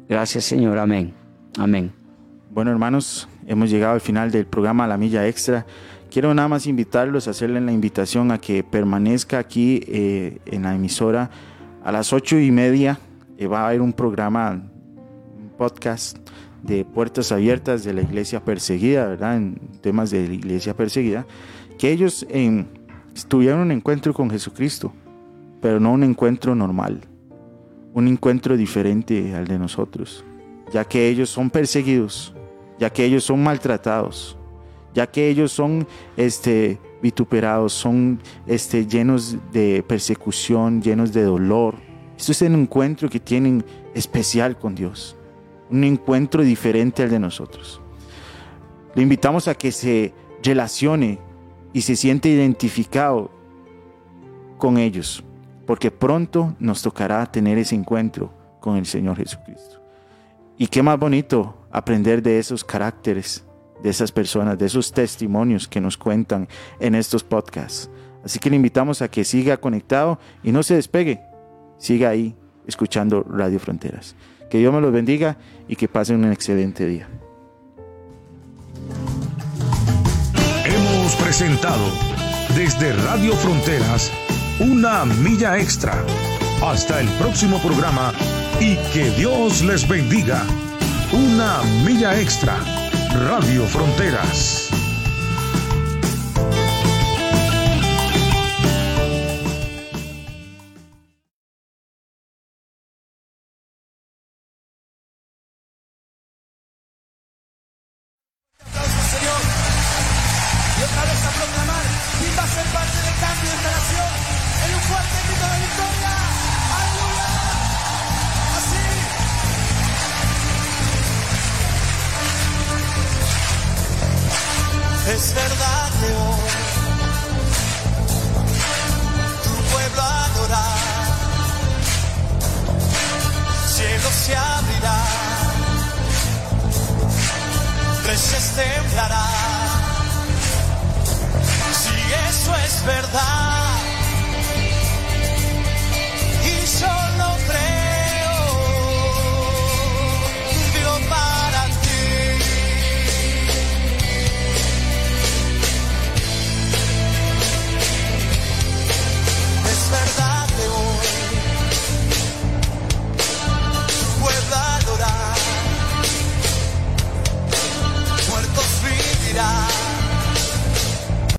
[0.07, 0.77] Gracias Señor.
[0.77, 1.13] Amén.
[1.57, 1.91] Amén.
[2.51, 5.65] Bueno hermanos, hemos llegado al final del programa La Milla Extra.
[6.11, 10.75] Quiero nada más invitarlos a hacerle la invitación a que permanezca aquí eh, en la
[10.75, 11.31] emisora
[11.83, 12.99] a las ocho y media
[13.41, 14.61] va a haber un programa
[15.57, 16.17] podcast
[16.61, 19.37] de Puertas Abiertas de la Iglesia Perseguida, ¿verdad?
[19.37, 21.25] En temas de la Iglesia Perseguida,
[21.77, 22.67] que ellos en,
[23.27, 24.93] tuvieron un encuentro con Jesucristo,
[25.61, 27.01] pero no un encuentro normal,
[27.93, 30.23] un encuentro diferente al de nosotros,
[30.71, 32.33] ya que ellos son perseguidos,
[32.79, 34.37] ya que ellos son maltratados,
[34.93, 41.75] ya que ellos son este, vituperados, son este, llenos de persecución, llenos de dolor.
[42.17, 45.15] Esto es un encuentro que tienen especial con Dios,
[45.69, 47.81] un encuentro diferente al de nosotros.
[48.95, 51.19] Le invitamos a que se relacione
[51.73, 53.31] y se siente identificado
[54.57, 55.23] con ellos,
[55.65, 59.81] porque pronto nos tocará tener ese encuentro con el Señor Jesucristo.
[60.57, 63.43] Y qué más bonito aprender de esos caracteres
[63.83, 66.47] de esas personas, de esos testimonios que nos cuentan
[66.79, 67.89] en estos podcasts.
[68.23, 71.21] Así que le invitamos a que siga conectado y no se despegue.
[71.77, 72.35] Siga ahí
[72.67, 74.15] escuchando Radio Fronteras.
[74.49, 77.07] Que Dios me los bendiga y que pasen un excelente día.
[80.65, 81.85] Hemos presentado
[82.55, 84.11] desde Radio Fronteras
[84.59, 86.03] una milla extra.
[86.63, 88.13] Hasta el próximo programa
[88.59, 90.43] y que Dios les bendiga.
[91.11, 92.57] Una milla extra
[93.27, 94.92] Radio Fronteras.